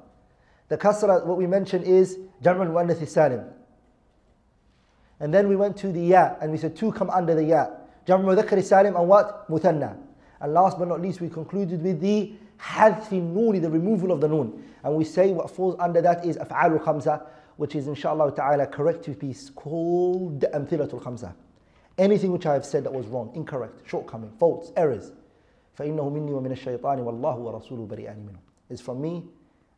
The 0.69 0.79
kasra, 0.79 1.25
what 1.25 1.37
we 1.39 1.47
mentioned 1.47 1.85
is 1.85 2.19
jam'ul 2.43 2.71
muannath 2.71 3.07
salim. 3.09 3.45
And 5.21 5.33
then 5.33 5.49
we 5.49 5.57
went 5.57 5.77
to 5.79 5.93
the 5.93 6.01
ya, 6.01 6.35
and 6.41 6.51
we 6.51 6.59
said 6.59 6.77
two 6.77 6.93
come 6.93 7.11
under 7.11 7.35
the 7.35 7.45
ya. 7.45 7.67
Jam'u 8.07 8.37
dhakri 8.41 8.63
salim 8.63 8.97
and 8.97 9.09
what? 9.09 9.49
Muthanna. 9.49 9.97
And 10.41 10.53
last 10.53 10.79
but 10.79 10.89
not 10.89 11.01
least, 11.01 11.21
we 11.21 11.29
concluded 11.29 11.83
with 11.83 12.01
the 12.01 12.33
hadfi 12.59 13.23
nooni, 13.23 13.61
the 13.63 13.71
removal 13.71 14.13
of 14.13 14.21
the 14.21 14.29
noon. 14.29 14.65
And 14.83 14.95
we 14.95 15.05
say 15.05 15.33
what 15.33 15.51
falls 15.51 15.77
under 15.79 16.03
that 16.03 16.27
is 16.27 16.37
af'alul 16.37 16.83
khamsa, 16.83 17.23
which 17.58 17.76
is 17.76 17.88
inshallah 17.88 18.34
ta'ala 18.36 18.68
correct 18.68 19.04
to 19.06 19.12
be 19.12 19.36
called 19.56 20.42
Amthilatul 20.54 21.02
Khamsa. 21.02 21.34
Anything 21.98 22.32
which 22.32 22.46
I 22.46 22.54
have 22.54 22.66
said 22.66 22.86
that 22.86 22.94
was 22.94 23.06
wrong, 23.08 23.32
incorrect, 23.36 23.82
shortcoming, 23.86 24.32
faults, 24.40 24.72
errors, 24.78 25.12
فإنه 25.78 26.10
مني 26.10 26.32
ومن 26.32 26.52
الشيطان 26.52 27.00
والله 27.00 27.36
ورسوله 27.38 27.88
بريئان 27.88 28.26
منه. 28.26 28.40
Is 28.70 28.82
from 28.82 29.02
me 29.02 29.24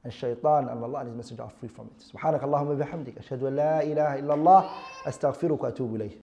and 0.04 0.14
shaitan 0.14 0.68
and 0.68 0.84
Allah 0.84 1.00
and 1.00 1.10
His 1.10 1.18
Messenger 1.18 1.44
are 1.44 1.50
free 1.60 1.70
from 1.70 1.88
it. 1.88 2.04
سبحانك 2.14 2.44
اللهم 2.44 2.68
وبحمدك 2.68 3.18
أشهد 3.18 3.44
أن 3.44 3.56
لا 3.56 3.84
إله 3.84 4.20
إلا 4.20 4.34
الله 4.34 4.70
أستغفرك 5.08 5.64
وأتوب 5.64 5.96
إليه. 5.96 6.18